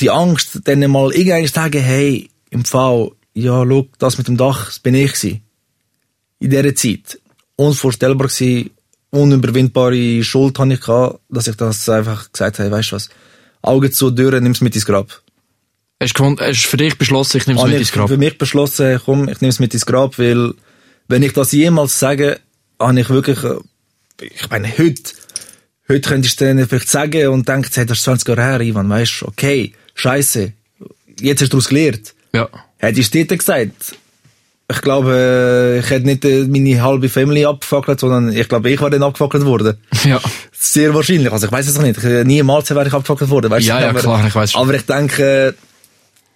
die 0.00 0.10
Angst, 0.10 0.60
dann 0.64 0.90
mal 0.90 1.12
irgendwann 1.12 1.46
zu 1.46 1.52
sagen, 1.52 1.82
hey, 1.82 2.28
im 2.50 2.64
Fall, 2.64 3.10
ja, 3.34 3.64
schau, 3.66 3.88
das 3.98 4.18
mit 4.18 4.28
dem 4.28 4.36
Dach, 4.36 4.66
das 4.66 4.78
bin 4.78 4.94
ich 4.94 5.12
gewesen. 5.12 5.42
In 6.38 6.50
dieser 6.50 6.74
Zeit. 6.74 7.20
Unvorstellbar 7.56 8.28
gewesen, 8.28 8.70
unüberwindbare 9.10 10.24
Schuld 10.24 10.58
hatte 10.58 10.74
ich 10.74 10.80
gehabt, 10.80 11.20
dass 11.28 11.46
ich 11.46 11.56
das 11.56 11.88
einfach 11.88 12.32
gesagt 12.32 12.58
habe, 12.58 12.70
weißt 12.70 12.92
du 12.92 12.96
was, 12.96 13.08
Augen 13.62 13.92
zu, 13.92 14.10
Türen, 14.10 14.42
nimm's 14.42 14.60
mit 14.60 14.74
ins 14.74 14.86
Grab. 14.86 15.20
Hast 16.02 16.18
du 16.18 16.36
hast 16.38 16.64
für 16.64 16.78
dich 16.78 16.96
beschlossen, 16.96 17.36
ich 17.36 17.46
nehme 17.46 17.60
es 17.60 17.66
mit 17.66 17.74
ich 17.74 17.80
ins 17.80 17.92
Grab? 17.92 18.08
für 18.08 18.16
mich 18.16 18.38
beschlossen, 18.38 19.00
komm, 19.04 19.28
ich 19.28 19.40
nehme 19.40 19.50
es 19.50 19.58
mit 19.58 19.74
ins 19.74 19.84
Grab, 19.84 20.18
weil, 20.18 20.54
wenn 21.08 21.22
ich 21.22 21.34
das 21.34 21.52
jemals 21.52 21.98
sage, 21.98 22.40
habe 22.78 23.00
ich 23.00 23.10
wirklich, 23.10 23.42
äh, 23.44 23.58
ich 24.22 24.48
meine, 24.48 24.68
heute, 24.78 25.12
heute 25.90 26.08
könntest 26.08 26.40
du 26.40 26.44
denen 26.46 26.66
vielleicht 26.68 26.88
sagen 26.88 27.28
und 27.28 27.48
denkst, 27.48 27.70
hey, 27.74 27.84
das 27.86 27.98
ist 27.98 28.04
20 28.04 28.28
Jahre 28.28 28.42
her, 28.42 28.60
Ivan, 28.60 28.88
weißt 28.88 29.20
du, 29.22 29.28
okay, 29.28 29.72
scheiße, 29.94 30.52
jetzt 31.20 31.42
hast 31.42 31.52
du 31.52 31.56
daraus 31.56 31.68
gelernt. 31.68 32.14
Ja. 32.32 32.48
Hättest 32.78 33.12
du 33.14 33.24
dir 33.24 33.36
gesagt, 33.36 33.94
ich 34.72 34.80
glaube, 34.82 35.12
äh, 35.12 35.78
ich 35.80 35.90
hätte 35.90 36.06
nicht 36.06 36.24
äh, 36.24 36.44
meine 36.44 36.80
halbe 36.80 37.08
Family 37.08 37.44
abgefackelt, 37.44 37.98
sondern 37.98 38.32
ich 38.34 38.48
glaube, 38.48 38.70
ich 38.70 38.80
wäre 38.80 38.90
dann 38.90 39.02
abgefackelt 39.02 39.44
worden. 39.44 39.76
Ja. 40.04 40.20
Sehr 40.52 40.94
wahrscheinlich. 40.94 41.30
Also 41.32 41.46
ich 41.46 41.52
weiß 41.52 41.66
es 41.68 41.74
noch 41.76 41.82
nicht. 41.82 41.98
Ich, 41.98 42.04
äh, 42.04 42.24
niemals 42.24 42.70
wäre 42.70 42.86
ich 42.86 42.92
abgefackelt 42.94 43.28
worden. 43.30 43.50
Weißt 43.50 43.66
Ja, 43.66 43.76
du? 43.78 43.82
ja, 43.82 43.90
aber, 43.90 44.00
klar, 44.00 44.26
ich 44.26 44.34
weiss 44.34 44.52
schon. 44.52 44.62
Aber 44.62 44.74
ich 44.74 44.82
denke, 44.86 45.54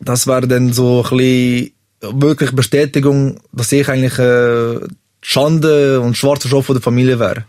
das 0.01 0.27
wäre 0.27 0.49
dann 0.49 0.73
so 0.73 1.03
ein 1.09 1.17
bisschen 1.17 1.71
wirklich 2.01 2.51
Bestätigung, 2.53 3.41
dass 3.53 3.71
ich 3.73 3.89
eigentlich 3.89 4.19
äh, 4.19 4.81
die 4.81 4.89
Schande 5.23 6.01
und 6.01 6.17
schwarzer 6.17 6.49
Schopf 6.49 6.67
von 6.67 6.75
der 6.75 6.83
Familie 6.83 7.19
wäre. 7.19 7.45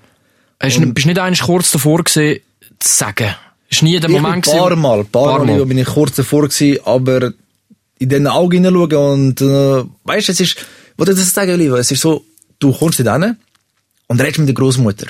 Hast 0.59 0.77
du, 0.77 0.93
bist 0.93 1.05
nicht 1.07 1.19
eigentlich 1.19 1.41
kurz 1.41 1.71
davor 1.71 2.03
gewesen, 2.03 2.39
zu 2.79 2.93
sagen? 2.93 3.35
Ist 3.69 3.83
nie 3.83 3.99
der 3.99 4.09
Moment 4.09 4.45
bin 4.45 4.53
ein 4.53 4.57
paar 4.59 4.69
gewesen- 4.69 4.81
Mal, 4.81 4.99
ein 4.99 5.05
paar, 5.07 5.23
Paar 5.37 5.45
Mal, 5.45 5.57
Mal. 5.57 5.65
bin 5.65 5.77
ich 5.77 5.87
kurz 5.87 6.15
davor 6.15 6.43
gewesen, 6.47 6.79
aber 6.85 7.33
in 7.99 8.09
den 8.09 8.27
Augen 8.27 8.63
hineinschauen 8.63 9.13
und, 9.13 9.41
äh, 9.41 9.83
weißt, 10.03 10.29
es 10.29 10.39
ist, 10.39 10.57
was 10.97 11.09
ich 11.09 11.15
das 11.15 11.33
sagen, 11.33 11.53
Oliver, 11.53 11.77
es 11.79 11.91
ist 11.91 12.01
so, 12.01 12.23
du 12.59 12.71
kommst 12.71 12.99
nicht 12.99 13.11
hin 13.11 13.35
und 14.07 14.21
redest 14.21 14.39
mit 14.39 14.47
der 14.47 14.55
Großmutter. 14.55 15.07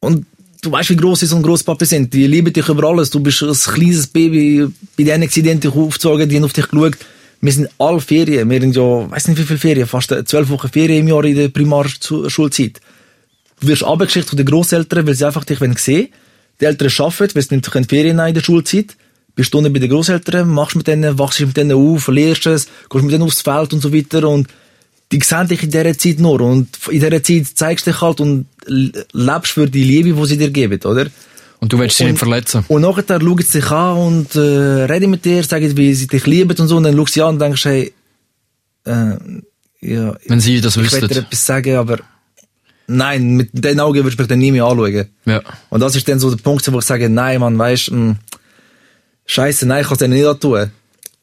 Und 0.00 0.26
du 0.62 0.72
weißt, 0.72 0.90
wie 0.90 0.96
groß 0.96 1.20
sie 1.20 1.26
so 1.26 1.36
ein 1.36 1.42
Großpapa 1.42 1.84
sind. 1.84 2.12
Die 2.12 2.26
lieben 2.26 2.52
dich 2.52 2.68
über 2.68 2.88
alles. 2.88 3.10
Du 3.10 3.20
bist 3.20 3.42
ein 3.42 3.52
kleines 3.52 4.06
Baby. 4.08 4.66
Bei 4.96 5.04
denen 5.04 5.28
sie 5.28 5.42
dich 5.42 5.72
aufgezogen, 5.72 6.28
die 6.28 6.36
haben 6.36 6.44
auf 6.44 6.52
dich 6.52 6.68
geschaut. 6.68 6.96
Wir 7.40 7.52
sind 7.52 7.68
alle 7.78 8.00
Ferien. 8.00 8.48
Wir 8.50 8.60
haben 8.60 8.72
ja, 8.72 9.10
weiss 9.10 9.28
nicht 9.28 9.38
wie 9.38 9.44
viele 9.44 9.58
Ferien, 9.58 9.86
fast 9.86 10.14
zwölf 10.26 10.48
Wochen 10.48 10.68
Ferien 10.68 11.00
im 11.00 11.08
Jahr 11.08 11.24
in 11.24 11.36
der 11.36 11.48
Primarschulzeit. 11.48 12.80
Du 13.62 13.68
wirst 13.68 13.84
abgeschickt 13.84 14.28
von 14.28 14.36
den 14.36 14.44
Grosseltern, 14.46 15.06
weil 15.06 15.14
sie 15.14 15.24
einfach 15.24 15.44
dich 15.44 15.58
sehen 15.58 15.76
wollen. 15.86 16.08
Die 16.60 16.64
Eltern 16.64 16.90
arbeiten, 16.98 17.34
weil 17.34 17.42
sie 17.42 17.54
nicht 17.54 17.70
können 17.70 17.88
Ferien 17.88 18.16
nehmen 18.16 18.28
in 18.28 18.34
der 18.34 18.42
Schulzeit. 18.42 18.96
Bist 19.34 19.54
du 19.54 19.58
unten 19.58 19.72
bei 19.72 19.78
den 19.78 19.88
Grosseltern, 19.88 20.48
machst 20.48 20.76
mit 20.76 20.86
denen, 20.88 21.18
wachst 21.18 21.40
mit 21.40 21.56
denen 21.56 21.72
auf, 21.72 22.08
lernst 22.08 22.46
es, 22.46 22.66
gehst 22.90 23.04
mit 23.04 23.12
denen 23.12 23.22
aufs 23.22 23.40
Feld 23.40 23.72
und 23.72 23.80
so 23.80 23.92
weiter 23.92 24.28
und 24.28 24.48
die 25.12 25.20
sehen 25.22 25.46
dich 25.46 25.62
in 25.62 25.70
dieser 25.70 25.96
Zeit 25.96 26.18
nur 26.18 26.40
und 26.40 26.68
in 26.88 27.00
dieser 27.00 27.22
Zeit 27.22 27.46
zeigst 27.54 27.86
dich 27.86 28.00
halt 28.00 28.20
und 28.20 28.46
lebst 28.66 29.52
für 29.52 29.68
die 29.68 29.84
Liebe, 29.84 30.12
die 30.12 30.26
sie 30.26 30.38
dir 30.38 30.50
geben, 30.50 30.80
oder? 30.84 31.06
Und 31.60 31.72
du 31.72 31.78
willst 31.78 31.98
sie 31.98 32.04
nicht 32.04 32.18
verletzen. 32.18 32.64
Und 32.66 32.82
nachher 32.82 33.04
schauen 33.20 33.38
sie 33.38 33.60
dich 33.60 33.70
an 33.70 33.96
und 33.96 34.34
äh, 34.34 34.40
reden 34.40 35.10
mit 35.10 35.24
dir, 35.24 35.44
sagen, 35.44 35.76
wie 35.76 35.94
sie 35.94 36.08
dich 36.08 36.26
lieben 36.26 36.58
und 36.58 36.68
so 36.68 36.76
und 36.76 36.82
dann 36.82 36.96
schaust 36.96 37.10
du 37.10 37.14
sie 37.14 37.22
an 37.22 37.34
und 37.34 37.38
denkst, 37.38 37.64
hey, 37.64 37.92
äh, 38.84 39.14
ja, 39.80 40.16
Wenn 40.26 40.40
sie 40.40 40.60
das 40.60 40.76
ich 40.76 40.82
will 40.82 41.00
dir 41.00 41.10
wüssten. 41.10 41.24
etwas 41.24 41.46
sagen, 41.46 41.76
aber 41.76 41.98
nein, 42.86 43.36
mit 43.36 43.50
den 43.52 43.80
Augen 43.80 43.98
würdest 43.98 44.18
du 44.18 44.22
mich 44.22 44.28
dann 44.28 44.38
nie 44.38 44.52
mehr 44.52 44.64
anschauen. 44.64 45.08
Ja. 45.24 45.42
Und 45.70 45.80
das 45.80 45.96
ist 45.96 46.08
dann 46.08 46.18
so 46.18 46.30
der 46.30 46.42
Punkt, 46.42 46.70
wo 46.72 46.78
ich 46.78 46.84
sage, 46.84 47.08
nein, 47.08 47.40
man, 47.40 47.58
weißt, 47.58 47.90
mh, 47.90 48.16
Scheiße, 49.26 49.66
nein, 49.66 49.82
ich 49.82 49.86
kann 49.86 49.94
es 49.94 49.98
denen 49.98 50.14
nicht 50.14 50.40
tun. 50.40 50.70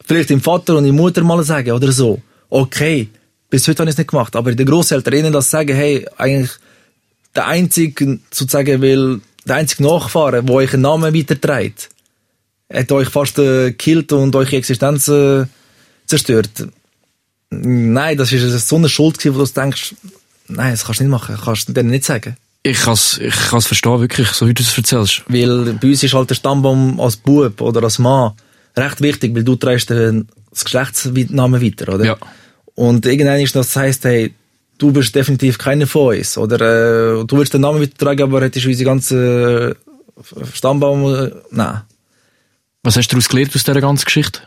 Vielleicht 0.06 0.30
dem 0.30 0.41
Vater 0.41 0.78
und 0.78 0.84
der 0.84 0.93
Mutter 0.93 1.24
mal 1.24 1.43
sagen 1.43 1.72
oder 1.72 1.91
so. 1.91 2.22
Okay, 2.50 3.10
bis 3.50 3.67
heute 3.67 3.82
habe 3.82 3.89
ich 3.89 3.93
es 3.93 3.98
nicht 3.98 4.10
gemacht. 4.10 4.36
Aber 4.36 4.54
den 4.54 4.65
Grosseltern 4.65 5.13
ihnen 5.13 5.34
das 5.34 5.52
sagen, 5.52 5.76
hey, 5.76 6.08
eigentlich 6.17 6.52
der 7.36 7.48
einzige, 7.48 8.19
sozusagen, 8.32 8.82
weil 8.82 9.19
der 9.45 9.58
einzige 9.58 9.84
Nachfahren, 9.84 10.45
der 10.45 10.56
euch 10.56 10.74
einen 10.74 10.82
Namen 10.82 11.13
weiterträgt, 11.13 11.89
hat 12.72 12.91
euch 12.91 13.10
fast 13.10 13.38
äh, 13.39 13.72
gekillt 13.72 14.12
und 14.12 14.36
eure 14.36 14.56
Existenz 14.56 15.08
äh, 15.08 15.45
zerstört. 16.06 16.67
Nein, 17.52 18.17
das 18.17 18.32
ist 18.32 18.67
so 18.67 18.76
eine 18.76 18.89
Schuld 18.89 19.17
gewesen, 19.17 19.36
wo 19.36 19.43
du 19.43 19.52
denkst, 19.52 19.95
nein, 20.49 20.71
das 20.71 20.85
kannst 20.85 20.99
du 20.99 21.03
nicht 21.03 21.12
machen, 21.12 21.38
kannst 21.43 21.69
du 21.69 21.73
denen 21.73 21.89
nicht 21.89 22.05
sagen. 22.05 22.35
Ich 22.62 22.81
kann's, 22.81 23.17
ich 23.17 23.33
kann's 23.33 23.67
verstehen, 23.67 24.01
wirklich, 24.01 24.29
so 24.29 24.47
wie 24.47 24.53
du 24.53 24.62
es 24.62 24.77
erzählst. 24.77 25.23
Weil 25.27 25.73
bei 25.73 25.88
uns 25.88 26.03
ist 26.03 26.13
halt 26.13 26.29
der 26.29 26.35
Stammbaum 26.35 26.99
als 26.99 27.15
Bub 27.15 27.62
oder 27.62 27.83
als 27.83 27.99
Mann 27.99 28.33
recht 28.75 29.01
wichtig, 29.01 29.33
weil 29.33 29.43
du 29.43 29.55
trägst 29.55 29.89
den, 29.89 30.27
das 30.51 30.65
Geschlechtsnamen 30.65 31.62
weiter, 31.62 31.93
oder? 31.93 32.05
Ja. 32.05 32.17
Und 32.75 33.05
irgendwann 33.05 33.39
ist 33.39 33.55
das 33.55 33.75
heisst, 33.75 34.03
hey, 34.05 34.33
du 34.77 34.91
bist 34.91 35.15
definitiv 35.15 35.57
keiner 35.57 35.88
von 35.88 36.17
uns, 36.17 36.38
oder, 36.38 37.19
äh, 37.19 37.25
du 37.25 37.38
willst 37.38 37.53
den 37.53 37.62
Namen 37.62 37.81
weitertragen, 37.81 38.23
aber 38.23 38.41
hättest 38.41 38.65
unsere 38.65 38.89
ganze 38.89 39.75
äh, 40.35 40.45
Stammbaum, 40.53 41.13
äh, 41.13 41.31
nein. 41.51 41.81
Was 42.83 42.95
hast 42.95 43.07
du 43.07 43.15
daraus 43.15 43.29
gelernt 43.29 43.55
aus 43.55 43.63
dieser 43.63 43.81
ganzen 43.81 44.05
Geschichte? 44.05 44.41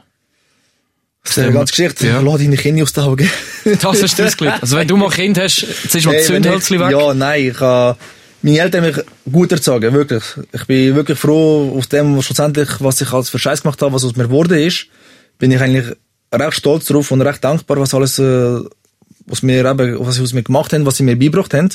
Das 1.24 1.36
ist 1.36 1.44
eine 1.44 1.52
ganze 1.52 1.70
Geschichte. 1.70 2.06
Ja. 2.06 2.20
Lass 2.20 2.38
deine 2.38 2.56
Kinder 2.56 2.82
aus 2.82 2.92
den 2.92 3.04
Augen. 3.04 3.30
Das 3.64 3.84
hast 4.02 4.12
du 4.12 4.16
daraus 4.16 4.36
gelernt. 4.36 4.62
Also 4.62 4.76
wenn 4.76 4.88
du 4.88 4.96
mal 4.96 5.08
Kind 5.10 5.38
hast, 5.38 5.64
ziehst 5.88 6.04
du 6.04 6.08
mal 6.08 6.16
Hey, 6.16 6.20
wenn 6.20 6.42
Zündhölzchen 6.42 6.80
weg. 6.80 6.90
Ja, 6.90 7.14
nein, 7.14 7.46
ich 7.48 7.60
habe, 7.60 7.96
meine 8.42 8.58
Eltern 8.58 8.84
haben 8.84 8.94
mich 8.96 9.04
gut 9.32 9.52
erzogen, 9.52 9.92
wirklich. 9.92 10.24
Ich 10.52 10.64
bin 10.66 10.96
wirklich 10.96 11.18
froh, 11.18 11.76
aus 11.78 11.88
dem, 11.88 12.16
was 12.16 12.24
schlussendlich, 12.24 12.68
was 12.80 13.00
ich 13.00 13.12
als 13.12 13.30
für 13.30 13.38
Scheiß 13.38 13.62
gemacht 13.62 13.80
habe, 13.82 13.94
was 13.94 14.04
aus 14.04 14.16
mir 14.16 14.24
geworden 14.24 14.58
ist, 14.58 14.86
bin 15.38 15.52
ich 15.52 15.60
eigentlich 15.60 15.96
recht 16.32 16.56
stolz 16.56 16.86
drauf 16.86 17.10
und 17.12 17.22
recht 17.22 17.44
dankbar, 17.44 17.78
was 17.78 17.94
alles, 17.94 18.18
äh, 18.18 18.58
was 19.26 19.42
mir 19.42 19.64
eben, 19.64 20.04
was 20.04 20.16
sie 20.16 20.22
aus 20.22 20.32
mir 20.32 20.42
gemacht 20.42 20.72
haben, 20.72 20.86
was 20.86 20.96
sie 20.96 21.04
mir 21.04 21.16
beigebracht 21.16 21.54
haben. 21.54 21.68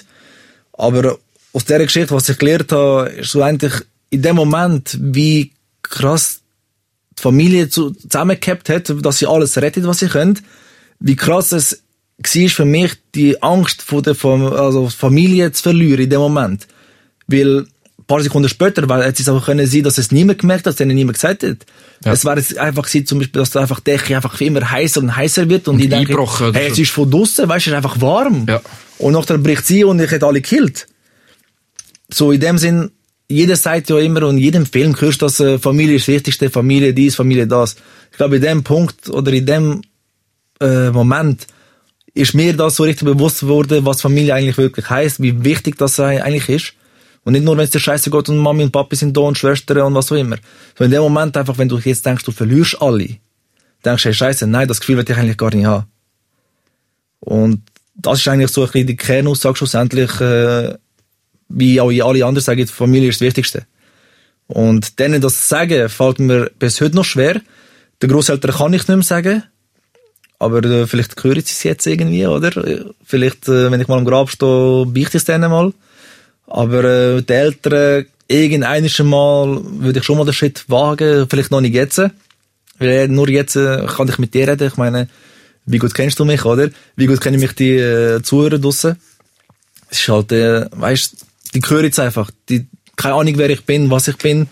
Aber 0.74 1.18
aus 1.54 1.64
dieser 1.64 1.80
Geschichte, 1.80 2.14
was 2.14 2.28
ich 2.28 2.38
gelernt 2.38 2.72
habe, 2.74 3.10
ist 3.10 3.32
so 3.32 3.42
eigentlich 3.42 3.74
in 4.10 4.22
dem 4.22 4.36
Moment, 4.36 4.98
wie 5.02 5.54
krass 5.84 6.42
die 7.18 7.22
Familie 7.22 7.70
zu, 7.70 7.92
zusammengehabt 7.92 8.70
hat, 8.70 8.94
dass 9.02 9.18
sie 9.18 9.28
alles 9.28 9.58
rettet, 9.58 9.86
was 9.86 10.00
sie 10.00 10.08
können. 10.08 10.40
Wie 11.00 11.16
krass 11.16 11.52
es 11.52 11.84
war 12.18 12.50
für 12.50 12.66
mich, 12.66 12.94
die 13.14 13.42
Angst 13.42 13.82
vor 13.82 14.02
der 14.02 14.16
also 14.24 14.90
Familie 14.90 15.52
zu 15.52 15.64
verlieren 15.64 16.04
in 16.04 16.10
dem 16.10 16.20
Moment. 16.20 16.68
Weil 17.28 17.60
ein 17.60 18.06
paar 18.08 18.22
Sekunden 18.22 18.50
später 18.50 18.88
weil, 18.90 19.02
es 19.02 19.30
auch 19.30 19.46
können 19.46 19.68
sein, 19.68 19.84
dass 19.84 19.98
es 19.98 20.12
niemand 20.12 20.40
gemerkt 20.40 20.62
hat, 20.62 20.68
dass 20.68 20.76
denen 20.78 20.96
niemand 20.96 21.18
gesagt 21.18 21.44
hat. 21.44 21.66
Ja. 22.06 22.14
Es 22.14 22.24
jetzt 22.24 22.58
einfach 22.58 22.84
gewesen, 22.84 23.06
zum 23.06 23.20
Beispiel, 23.20 23.40
dass 23.40 23.52
da 23.52 23.62
einfach 23.62 23.80
Decke 23.82 24.16
einfach 24.16 24.40
immer 24.42 24.70
heißer 24.70 25.02
und 25.02 25.16
heißer 25.16 25.50
wird 25.50 25.68
und, 25.68 25.76
Und 25.76 25.82
ich 25.82 25.90
denke, 25.90 26.16
hey, 26.54 26.72
es 26.72 26.80
ist 26.80 26.92
von 26.92 27.10
draussen, 27.10 27.50
weißt 27.50 27.68
du, 27.68 27.70
es 27.70 27.74
ist 27.74 27.78
einfach 27.78 28.00
warm. 28.02 28.46
Ja. 28.48 28.62
Und 28.98 29.14
nachher 29.14 29.38
bricht 29.38 29.66
sie 29.66 29.84
und 29.84 30.00
ich 30.00 30.10
hätte 30.10 30.26
alle 30.26 30.42
gekillt 30.42 30.88
so 32.10 32.32
in 32.32 32.40
dem 32.40 32.58
Sinn, 32.58 32.92
jeder 33.30 33.56
sagt 33.56 33.90
ja 33.90 34.00
immer 34.00 34.24
und 34.24 34.38
jedem 34.38 34.66
Film 34.66 35.00
hörst 35.00 35.22
du, 35.22 35.26
dass 35.26 35.40
äh, 35.40 35.60
Familie 35.60 35.96
ist 35.96 36.08
das 36.08 36.16
Wichtigste, 36.16 36.50
Familie 36.50 36.94
dies, 36.94 37.16
Familie 37.16 37.48
das. 37.48 37.76
Ich 38.12 38.18
glaube, 38.18 38.38
in 38.38 38.42
dem 38.42 38.64
Punkt 38.64 39.10
oder 39.10 39.32
in 39.34 39.46
dem 39.46 39.82
äh, 40.62 40.90
Moment 40.92 41.46
ist 42.14 42.34
mir 42.34 42.56
das 42.56 42.76
so 42.78 42.84
richtig 42.84 43.06
bewusst 43.06 43.42
geworden, 43.42 43.86
was 43.86 44.02
Familie 44.02 44.34
eigentlich 44.34 44.58
wirklich 44.58 44.90
heißt, 44.90 45.22
wie 45.22 45.44
wichtig 45.44 45.78
das 45.78 46.00
eigentlich 46.00 46.50
ist. 46.50 46.74
Und 47.24 47.34
nicht 47.34 47.44
nur, 47.44 47.58
wenn 47.58 47.66
es 47.66 47.72
dir 47.72 47.80
scheiße 47.80 48.10
geht 48.10 48.30
und 48.30 48.38
Mami 48.38 48.64
und 48.64 48.72
Papi 48.72 48.96
sind 48.96 49.16
da 49.16 49.22
und 49.22 49.38
Schwestern 49.38 49.80
und 49.80 49.96
was 49.96 50.12
auch 50.12 50.16
immer. 50.16 50.38
So 50.78 50.86
in 50.86 50.92
dem 50.92 51.02
Moment 51.02 51.36
einfach, 51.36 51.58
wenn 51.58 51.68
du 51.68 51.78
jetzt 51.78 52.06
denkst, 52.06 52.24
du 52.24 52.32
verlierst 52.32 52.82
alle, 52.82 53.18
denkst 53.84 54.04
du, 54.04 54.10
hey, 54.10 54.14
scheiße, 54.14 54.48
nein, 54.48 54.68
das 54.68 54.80
Gefühl 54.80 54.98
will 54.98 55.06
ich 55.08 55.18
eigentlich 55.18 55.38
gar 55.38 55.54
nicht 55.54 55.66
haben. 55.66 55.88
Und 57.20 57.64
das 57.96 58.20
ist 58.20 58.28
eigentlich 58.30 58.52
so 58.52 58.62
ein 58.62 58.68
bisschen 58.72 58.88
die 58.88 58.96
Kernaussage 58.96 59.58
schlussendlich, 59.58 60.22
äh, 60.22 60.76
wie 61.50 61.80
auch 61.82 61.90
alle 61.90 62.26
anderen 62.26 62.44
sagen, 62.44 62.68
Familie 62.68 63.10
ist 63.10 63.22
das 63.22 63.28
Wichtigste. 63.28 63.66
Und 64.48 65.00
denen 65.00 65.22
das 65.22 65.42
zu 65.42 65.48
sagen, 65.48 65.90
fällt 65.90 66.20
mir 66.20 66.52
bis 66.58 66.80
heute 66.82 66.96
noch 66.96 67.06
schwer. 67.06 67.42
Den 68.02 68.10
Grosseltern 68.10 68.52
kann 68.52 68.74
ich 68.74 68.88
nicht 68.88 68.90
mehr 68.90 69.04
sagen. 69.04 69.44
Aber 70.40 70.64
äh, 70.64 70.88
vielleicht 70.88 71.22
hören 71.24 71.42
sie 71.42 71.52
es 71.52 71.64
jetzt 71.64 71.88
irgendwie, 71.88 72.26
oder? 72.28 72.52
Vielleicht, 73.04 73.48
äh, 73.48 73.72
wenn 73.72 73.82
ich 73.82 73.88
mal 73.88 73.98
am 73.98 74.06
Grab 74.06 74.30
stehe, 74.30 74.86
beichte 74.86 75.18
ich 75.18 75.22
es 75.22 75.26
denen 75.26 75.50
mal. 75.50 75.74
Aber 76.46 76.84
äh, 76.84 77.22
die 77.22 77.34
Eltern, 77.34 78.06
irgendeines 78.28 79.00
Mal 79.00 79.62
würde 79.64 80.00
ich 80.00 80.06
schon 80.06 80.18
mal 80.18 80.26
den 80.26 80.34
Schritt 80.34 80.64
wagen, 80.70 81.28
vielleicht 81.30 81.52
noch 81.52 81.62
nicht 81.62 81.74
jetzt. 81.74 82.02
Weil 82.80 83.08
nur 83.08 83.28
jetzt 83.30 83.56
äh, 83.56 83.86
kann 83.88 84.08
ich 84.08 84.20
mit 84.20 84.34
dir 84.34 84.48
reden. 84.48 84.68
Ich 84.68 84.78
meine, 84.78 85.10
wie 85.66 85.80
gut 85.80 85.94
kennst 85.94 86.20
du 86.20 86.26
mich, 86.26 86.46
oder? 86.46 86.70
Wie 86.96 87.08
gut 87.08 87.20
kennen 87.20 87.40
mich 87.40 87.54
die 87.54 87.76
äh, 87.76 88.22
Zuhörer 88.22 88.60
draussen? 88.60 88.98
Es 89.90 90.02
ist 90.02 90.10
halt, 90.10 90.32
äh, 90.32 90.68
weißt, 90.72 91.27
die 91.54 91.62
hören 91.68 91.86
jetzt 91.86 92.00
einfach. 92.00 92.32
Die, 92.50 92.68
keine 92.96 93.16
Ahnung, 93.16 93.34
wer 93.38 93.50
ich 93.50 93.64
bin, 93.66 93.90
was 93.90 94.08
ich 94.08 94.18
bin. 94.18 94.48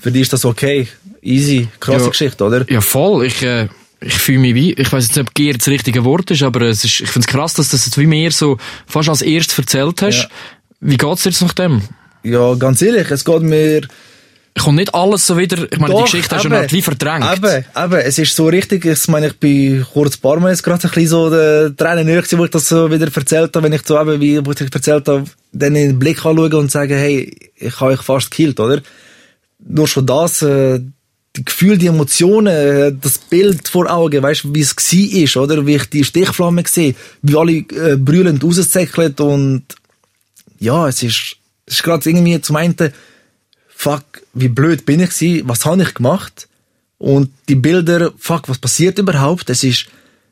Für 0.00 0.12
die 0.12 0.20
ist 0.20 0.32
das 0.32 0.44
okay. 0.44 0.88
Easy. 1.22 1.68
Krasse 1.80 2.04
Ja. 2.04 2.08
Geschichte, 2.10 2.44
oder? 2.44 2.70
Ja, 2.70 2.80
voll. 2.80 3.26
Ich, 3.26 3.42
äh, 3.42 3.68
ich 4.00 4.14
fühle 4.14 4.38
mich 4.38 4.54
wie, 4.54 4.72
ich 4.74 4.92
weiß 4.92 5.04
jetzt 5.04 5.16
nicht, 5.16 5.28
ob 5.28 5.34
Gier 5.34 5.54
das 5.54 5.68
richtige 5.68 6.04
Wort 6.04 6.30
ist, 6.30 6.42
aber 6.42 6.62
es 6.62 6.84
ist, 6.84 7.00
ich 7.00 7.08
finde 7.10 7.26
es 7.26 7.32
krass, 7.32 7.54
dass 7.54 7.70
du 7.70 7.76
das 7.76 7.86
jetzt 7.86 7.98
wie 7.98 8.06
mir 8.06 8.30
so 8.30 8.58
fast 8.86 9.08
als 9.08 9.22
erstes 9.22 9.58
erzählt 9.58 10.02
hast. 10.02 10.22
Ja. 10.22 10.28
Wie 10.80 10.96
geht's 10.96 11.22
dir 11.22 11.30
jetzt 11.30 11.42
nach 11.42 11.54
dem? 11.54 11.82
Ja, 12.22 12.54
ganz 12.54 12.82
ehrlich, 12.82 13.10
es 13.10 13.24
geht 13.24 13.42
mir 13.42 13.88
Kommt 14.58 14.78
nicht 14.78 14.94
alles 14.94 15.26
so 15.26 15.36
wieder, 15.36 15.70
ich 15.70 15.78
meine, 15.78 15.92
die 15.92 16.00
Doch, 16.00 16.04
Geschichte 16.04 16.34
hast 16.34 16.44
du 16.44 16.48
eben. 16.48 16.62
noch 16.62 16.72
wie 16.72 16.82
verdrängt. 16.82 17.26
Eben, 17.36 17.64
eben, 17.76 18.00
es 18.00 18.18
ist 18.18 18.34
so 18.34 18.46
richtig, 18.46 18.84
ich 18.86 19.08
meine, 19.08 19.28
ich 19.28 19.36
bin 19.36 19.84
kurz 19.92 20.16
ein 20.16 20.20
paar 20.20 20.40
Mal 20.40 20.50
jetzt 20.50 20.62
gerade 20.62 20.82
ein 20.82 20.90
bisschen 20.90 21.08
so 21.08 21.30
der 21.30 21.76
Tränen 21.76 22.06
näher 22.06 22.22
gewesen, 22.22 22.38
wo 22.38 22.44
ich 22.46 22.50
das 22.50 22.68
so 22.68 22.90
wieder 22.90 23.06
erzählt 23.14 23.54
habe, 23.54 23.64
wenn 23.64 23.72
ich 23.74 23.86
so 23.86 24.00
eben, 24.00 24.20
wie, 24.20 24.44
wo 24.44 24.52
ich 24.52 24.60
erzählt 24.60 25.08
habe, 25.08 25.24
dann 25.52 25.76
in 25.76 25.88
den 25.88 25.98
Blick 25.98 26.24
anschauen 26.24 26.54
und 26.54 26.70
sagen, 26.70 26.96
hey, 26.96 27.36
ich 27.54 27.80
habe 27.80 27.92
euch 27.92 28.00
fast 28.00 28.30
gekillt, 28.30 28.58
oder? 28.58 28.80
Nur 29.58 29.88
schon 29.88 30.06
das, 30.06 30.40
äh, 30.40 30.80
die 31.36 31.44
Gefühle, 31.44 31.76
die 31.76 31.88
Emotionen, 31.88 32.46
äh, 32.46 32.92
das 32.98 33.18
Bild 33.18 33.68
vor 33.68 33.90
Augen, 33.90 34.22
weißt 34.22 34.44
du, 34.44 34.54
wie 34.54 34.60
es 34.60 34.74
gsi 34.74 35.22
ist, 35.22 35.36
oder? 35.36 35.66
Wie 35.66 35.76
ich 35.76 35.90
die 35.90 36.04
Stichflamme 36.04 36.62
sehe, 36.66 36.94
wie 37.20 37.36
alle 37.36 37.52
äh, 37.52 37.96
brüllend 37.96 38.42
rauszäckeln 38.42 39.14
und 39.18 39.64
ja, 40.58 40.88
es 40.88 41.02
ist, 41.02 41.36
es 41.66 41.74
ist 41.74 41.82
gerade 41.82 42.08
irgendwie 42.08 42.40
zum 42.40 42.56
einen, 42.56 42.74
fuck, 43.76 44.04
wie 44.32 44.48
blöd 44.48 44.86
bin 44.86 45.00
ich 45.00 45.10
gewesen, 45.10 45.48
was 45.48 45.66
habe 45.66 45.82
ich 45.82 45.94
gemacht? 45.94 46.48
Und 46.98 47.30
die 47.48 47.54
Bilder, 47.54 48.10
fuck, 48.18 48.48
was 48.48 48.58
passiert 48.58 48.98
überhaupt? 48.98 49.50
Es 49.50 49.62
ist 49.62 49.86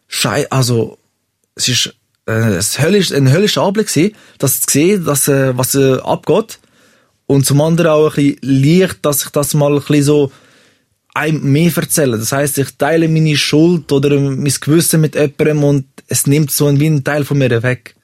schei, 0.08 0.50
also, 0.50 0.96
es 1.54 1.68
ist 1.68 1.94
äh, 2.26 2.32
ein 2.32 2.62
höllisch, 2.78 3.12
ein 3.12 3.30
höllischer 3.30 3.62
Anblick 3.62 3.88
gewesen, 3.88 4.14
das 4.38 4.62
zu 4.62 4.72
sehen, 4.72 5.04
dass, 5.04 5.28
äh, 5.28 5.56
was 5.56 5.74
äh, 5.74 5.98
abgeht. 5.98 6.58
Und 7.26 7.44
zum 7.44 7.60
anderen 7.60 7.90
auch 7.90 8.16
ein 8.16 8.36
bisschen 8.38 8.38
leicht, 8.42 8.98
dass 9.02 9.24
ich 9.24 9.30
das 9.30 9.52
mal 9.54 9.72
ein 9.72 9.80
bisschen 9.80 10.04
so 10.04 10.32
einem 11.14 11.42
mehr 11.52 11.70
erzähle. 11.76 12.18
Das 12.18 12.32
heißt, 12.32 12.58
ich 12.58 12.76
teile 12.76 13.08
meine 13.08 13.36
Schuld 13.36 13.92
oder 13.92 14.18
mein 14.18 14.44
Gewissen 14.44 15.02
mit 15.02 15.14
jemandem 15.14 15.64
und 15.64 15.86
es 16.08 16.26
nimmt 16.26 16.50
so 16.50 16.66
ein, 16.66 16.80
wie 16.80 16.86
einen 16.86 17.04
Teil 17.04 17.24
von 17.24 17.38
mir 17.38 17.62
weg. 17.62 17.94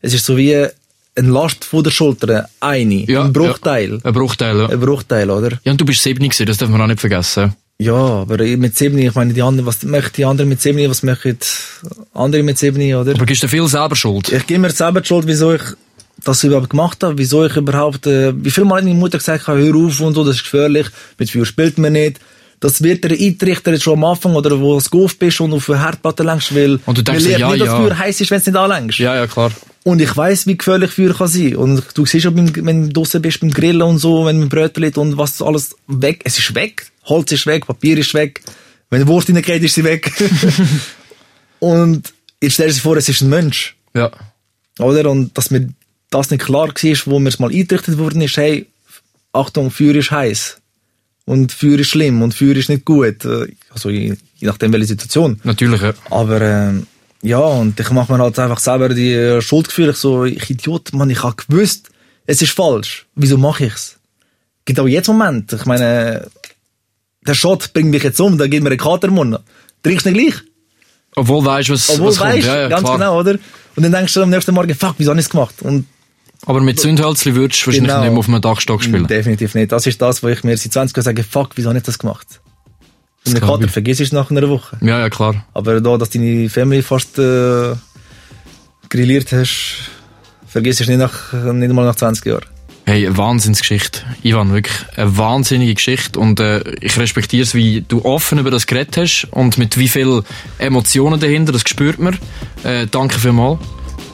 Es 0.00 0.14
ist 0.14 0.24
so 0.24 0.36
wie 0.36 0.68
eine 1.16 1.28
Last 1.28 1.64
von 1.64 1.84
der 1.84 1.90
Schulter, 1.90 2.48
eine, 2.60 3.04
Ja, 3.10 3.24
ein 3.24 3.32
Bruchteil. 3.32 3.92
Ja. 3.92 3.98
Ein 4.02 4.12
Bruchteil, 4.12 4.58
ja. 4.58 4.68
Ein 4.68 4.80
Bruchteil, 4.80 5.30
oder? 5.30 5.58
Ja, 5.64 5.72
und 5.72 5.80
du 5.80 5.84
bist 5.84 6.02
7 6.02 6.22
gewesen, 6.22 6.46
das 6.46 6.58
darf 6.58 6.68
man 6.68 6.80
auch 6.80 6.86
nicht 6.86 7.00
vergessen. 7.00 7.54
Ja, 7.78 7.94
aber 7.94 8.38
mit 8.38 8.76
7, 8.76 8.96
ich 8.98 9.14
meine, 9.14 9.32
die 9.32 9.42
anderen, 9.42 9.66
was 9.66 9.82
möchten 9.82 10.16
die 10.16 10.24
anderen 10.24 10.48
mit 10.48 10.60
7, 10.60 10.88
was 10.88 11.02
möchten 11.02 11.38
andere 12.14 12.42
mit 12.42 12.58
7, 12.58 12.94
oder? 12.94 13.14
Aber 13.14 13.26
gibst 13.26 13.42
du 13.42 13.48
viel 13.48 13.66
selber 13.66 13.96
Schuld? 13.96 14.32
Ich 14.32 14.46
gebe 14.46 14.60
mir 14.60 14.70
selber 14.70 15.00
die 15.00 15.08
Schuld, 15.08 15.26
wieso 15.26 15.54
ich 15.54 15.62
das 16.22 16.44
überhaupt 16.44 16.70
gemacht 16.70 17.02
habe, 17.02 17.18
wieso 17.18 17.44
ich 17.44 17.56
überhaupt, 17.56 18.06
äh, 18.06 18.32
wie 18.44 18.50
viel 18.50 18.64
Mal 18.64 18.76
hat 18.78 18.84
meine 18.84 18.98
Mutter 18.98 19.18
gesagt, 19.18 19.46
habe, 19.46 19.60
hör 19.60 19.74
auf 19.74 20.00
und 20.00 20.14
so, 20.14 20.24
das 20.24 20.36
ist 20.36 20.44
gefährlich, 20.44 20.86
mit 21.18 21.30
Feuer 21.30 21.44
spielt 21.44 21.78
man 21.78 21.92
nicht. 21.94 22.20
Das 22.60 22.82
wird 22.82 23.04
der 23.04 23.10
eintrichter 23.10 23.72
jetzt 23.72 23.82
schon 23.82 23.94
am 23.94 24.04
Anfang, 24.04 24.34
oder 24.34 24.58
wo 24.58 24.78
du 24.78 24.90
Golf 24.90 25.18
bist 25.18 25.40
und 25.40 25.52
auf 25.52 25.68
eine 25.68 25.82
Herdplatte 25.82 26.22
längst, 26.22 26.54
weil 26.54 26.78
Und 26.86 26.96
du 26.96 27.02
denkst 27.02 27.24
man 27.24 27.30
lernt 27.30 27.40
ja, 27.40 27.50
nicht, 27.50 27.60
dass 27.60 27.68
ja. 27.68 27.76
Feuer 27.76 27.98
heiß 27.98 28.20
ist, 28.20 28.30
wenn 28.30 28.38
es 28.38 28.46
nicht 28.46 28.56
anlängst. 28.56 28.98
Ja, 29.00 29.16
ja, 29.16 29.26
klar. 29.26 29.50
Und 29.84 30.00
ich 30.00 30.16
weiss, 30.16 30.46
wie 30.46 30.56
gefährlich 30.56 30.90
Feuer 30.90 31.14
kann 31.14 31.28
sein. 31.28 31.56
Und 31.56 31.84
du 31.94 32.06
siehst 32.06 32.24
beim, 32.24 32.50
wenn 32.66 32.88
du 32.88 32.92
draussen 32.92 33.20
bist, 33.20 33.40
beim 33.40 33.50
Grillen 33.50 33.82
und 33.82 33.98
so, 33.98 34.24
wenn 34.24 34.40
du 34.40 34.48
Brötchen 34.48 34.94
und 34.94 35.18
was 35.18 35.42
alles 35.42 35.76
weg, 35.86 36.22
es 36.24 36.38
ist 36.38 36.54
weg. 36.54 36.90
Holz 37.04 37.30
ist 37.32 37.46
weg, 37.46 37.66
Papier 37.66 37.98
ist 37.98 38.14
weg. 38.14 38.40
Wenn 38.88 39.02
eine 39.02 39.08
Wurst 39.08 39.28
reingeht, 39.28 39.62
ist 39.62 39.74
sie 39.74 39.84
weg. 39.84 40.10
und 41.58 42.14
jetzt 42.40 42.54
stell 42.54 42.68
dir 42.72 42.80
vor, 42.80 42.96
es 42.96 43.10
ist 43.10 43.20
ein 43.20 43.28
Mensch. 43.28 43.76
Ja. 43.94 44.10
Oder? 44.78 45.10
Und 45.10 45.36
dass 45.36 45.50
mir 45.50 45.68
das 46.08 46.30
nicht 46.30 46.44
klar 46.44 46.68
war, 46.68 46.96
wo 47.04 47.18
mir 47.18 47.28
es 47.28 47.38
mal 47.38 47.50
eingerichtet 47.50 47.98
worden 47.98 48.22
ist, 48.22 48.38
hey, 48.38 48.66
Achtung, 49.34 49.70
Feuer 49.70 49.96
ist 49.96 50.10
heiß. 50.10 50.58
Und 51.26 51.52
Feuer 51.52 51.78
ist 51.78 51.88
schlimm 51.88 52.22
und 52.22 52.34
Feuer 52.34 52.56
ist 52.56 52.68
nicht 52.70 52.84
gut. 52.84 53.24
Äh, 53.24 53.48
Also 53.70 53.90
je, 53.90 54.14
je 54.36 54.46
nachdem, 54.46 54.72
welche 54.72 54.86
Situation. 54.86 55.40
Natürlich, 55.42 55.82
ja. 55.82 55.92
Aber 56.10 56.40
ähm, 56.40 56.86
ja, 57.24 57.38
und 57.38 57.78
ich 57.80 57.90
mache 57.90 58.12
mir 58.12 58.18
halt 58.22 58.38
einfach 58.38 58.58
selber 58.58 58.88
die 58.90 59.12
äh, 59.12 59.40
Schuldgefühle. 59.40 59.90
Ich 59.92 59.96
so, 59.96 60.24
ich 60.24 60.48
Idiot, 60.50 60.92
Mann, 60.92 61.10
ich 61.10 61.22
habe 61.22 61.34
gewusst, 61.36 61.90
es 62.26 62.42
ist 62.42 62.52
falsch. 62.52 63.06
Wieso 63.14 63.36
mache 63.38 63.66
ich's? 63.66 63.98
Gibt 64.64 64.78
auch 64.80 64.86
jetzt 64.86 65.08
Moment. 65.08 65.52
Ich 65.52 65.66
meine, 65.66 66.28
der 67.26 67.34
Shot 67.34 67.72
bringt 67.72 67.90
mich 67.90 68.02
jetzt 68.02 68.20
um, 68.20 68.38
da 68.38 68.46
geht 68.46 68.62
mir 68.62 68.70
ein 68.70 68.78
Kater 68.78 69.08
im 69.08 69.14
Mund. 69.14 69.38
Trinkst 69.82 70.06
du 70.06 70.10
nicht 70.10 70.20
gleich? 70.32 70.42
Obwohl 71.16 71.40
du 71.42 71.46
weißt, 71.46 71.70
was, 71.70 71.90
Obwohl 71.90 72.08
was 72.08 72.14
du 72.16 72.20
kommt. 72.22 72.34
weißt, 72.34 72.46
Ja, 72.46 72.56
ja, 72.62 72.68
ganz 72.68 72.82
klar. 72.82 72.98
genau, 72.98 73.18
oder? 73.20 73.32
Und 73.76 73.82
dann 73.82 73.92
denkst 73.92 74.14
du 74.14 74.22
am 74.22 74.30
nächsten 74.30 74.54
Morgen, 74.54 74.74
fuck, 74.74 74.94
wieso 74.98 75.10
habe 75.10 75.20
ich 75.20 75.26
es 75.26 75.30
gemacht? 75.30 75.54
Und 75.62 75.86
Aber 76.46 76.60
mit 76.60 76.78
Zündhölzli 76.80 77.34
würdest 77.34 77.62
du 77.62 77.66
wahrscheinlich 77.66 77.90
Genau. 77.90 78.02
nicht 78.02 78.10
mehr 78.10 78.18
auf 78.18 78.28
einem 78.28 78.40
Dachstock 78.40 78.82
spielen. 78.82 79.06
definitiv 79.06 79.54
nicht. 79.54 79.70
Das 79.72 79.86
ist 79.86 80.00
das, 80.02 80.22
wo 80.22 80.28
ich 80.28 80.42
mir 80.44 80.56
seit 80.56 80.72
20 80.72 80.96
Jahren 80.96 81.04
sage, 81.04 81.24
fuck, 81.24 81.50
wieso 81.56 81.68
habe 81.68 81.78
ich 81.78 81.84
das 81.84 81.98
gemacht? 81.98 82.40
Glaub 83.24 83.40
Kater 83.52 83.64
ich. 83.64 83.70
vergiss 83.70 84.00
es 84.00 84.12
nach 84.12 84.30
einer 84.30 84.48
Woche. 84.48 84.76
Ja, 84.82 84.98
ja, 85.00 85.08
klar. 85.08 85.44
Aber 85.54 85.80
da, 85.80 85.96
dass 85.96 86.10
deine 86.10 86.48
Family 86.50 86.82
fast 86.82 87.18
äh, 87.18 87.74
grilliert 88.90 89.32
hast, 89.32 89.90
vergiss 90.46 90.80
es 90.80 90.88
nicht, 90.88 90.98
nach, 90.98 91.32
nicht 91.32 91.72
mal 91.72 91.86
nach 91.86 91.96
20 91.96 92.26
Jahren. 92.26 92.44
Hey, 92.86 93.06
eine 93.06 93.16
Wahnsinnsgeschichte. 93.16 94.02
Ivan, 94.22 94.52
wirklich 94.52 94.76
eine 94.96 95.16
wahnsinnige 95.16 95.72
Geschichte. 95.74 96.18
Und 96.20 96.38
äh, 96.38 96.62
ich 96.82 96.98
respektiere 96.98 97.42
es, 97.44 97.54
wie 97.54 97.80
du 97.80 98.04
offen 98.04 98.38
über 98.38 98.50
das 98.50 98.66
geredet 98.66 98.98
hast 98.98 99.26
und 99.30 99.56
mit 99.56 99.78
wie 99.78 99.88
viel 99.88 100.22
Emotionen 100.58 101.18
dahinter, 101.18 101.52
das 101.52 101.62
spürt 101.66 101.98
man. 101.98 102.18
Äh, 102.62 102.86
danke 102.90 103.18
vielmals. 103.18 103.58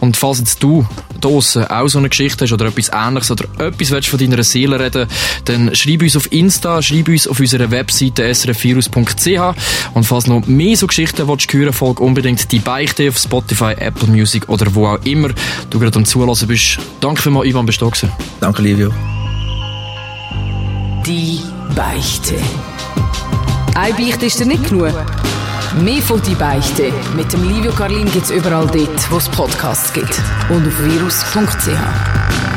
Und 0.01 0.17
falls 0.17 0.39
jetzt 0.39 0.63
du 0.63 0.87
draussen 1.21 1.65
auch 1.67 1.89
so 1.89 1.99
eine 1.99 2.09
Geschichte 2.09 2.45
hast 2.45 2.53
oder 2.53 2.67
etwas 2.67 2.91
ähnliches 2.93 3.31
oder 3.31 3.45
etwas 3.59 3.91
willst 3.91 4.09
von 4.09 4.19
deiner 4.19 4.43
Seele 4.43 4.81
reden, 4.81 5.07
dann 5.45 5.75
schreib 5.75 6.03
uns 6.03 6.17
auf 6.17 6.33
Insta, 6.33 6.81
schreib 6.81 7.09
uns 7.09 7.29
auf 7.29 7.39
unserer 7.39 7.71
Webseite 7.71 8.35
srfvirus.ch 8.35 9.55
und 9.95 10.05
falls 10.05 10.27
noch 10.27 10.47
mehr 10.47 10.77
so 10.77 10.87
Geschichten 10.87 11.29
willst 11.29 11.53
hören, 11.53 11.73
folg 11.73 12.01
unbedingt 12.01 12.51
die 12.51 12.59
Beichte 12.59 13.09
auf 13.09 13.19
Spotify, 13.19 13.75
Apple 13.79 14.09
Music 14.09 14.49
oder 14.49 14.75
wo 14.75 14.87
auch 14.87 15.05
immer 15.05 15.31
du 15.69 15.79
gerade 15.79 15.97
am 15.97 16.05
Zulassen 16.05 16.49
bist. 16.49 16.79
Danke 17.01 17.23
vielmals, 17.23 17.49
Ivan, 17.49 17.67
bist 17.67 17.81
du 17.81 17.91
da. 17.91 18.09
Danke, 18.41 18.63
Livio. 18.63 18.91
Die 21.07 21.41
Beichte. 21.75 22.37
Eine 23.75 23.95
Beichte 23.95 24.27
ist 24.27 24.41
dir 24.41 24.47
nicht 24.47 24.69
genug. 24.69 24.93
Mehr 25.78 26.02
von 26.02 26.20
«Die 26.22 26.35
Beichte» 26.35 26.92
mit 27.14 27.33
dem 27.33 27.44
Livio 27.44 27.72
Carlin 27.72 28.11
gibt's 28.11 28.30
überall 28.30 28.66
dort, 28.66 29.11
wo 29.11 29.18
es 29.18 29.28
Podcasts 29.28 29.92
gibt. 29.92 30.20
Und 30.48 30.66
auf 30.66 30.83
virus.ch. 30.83 32.50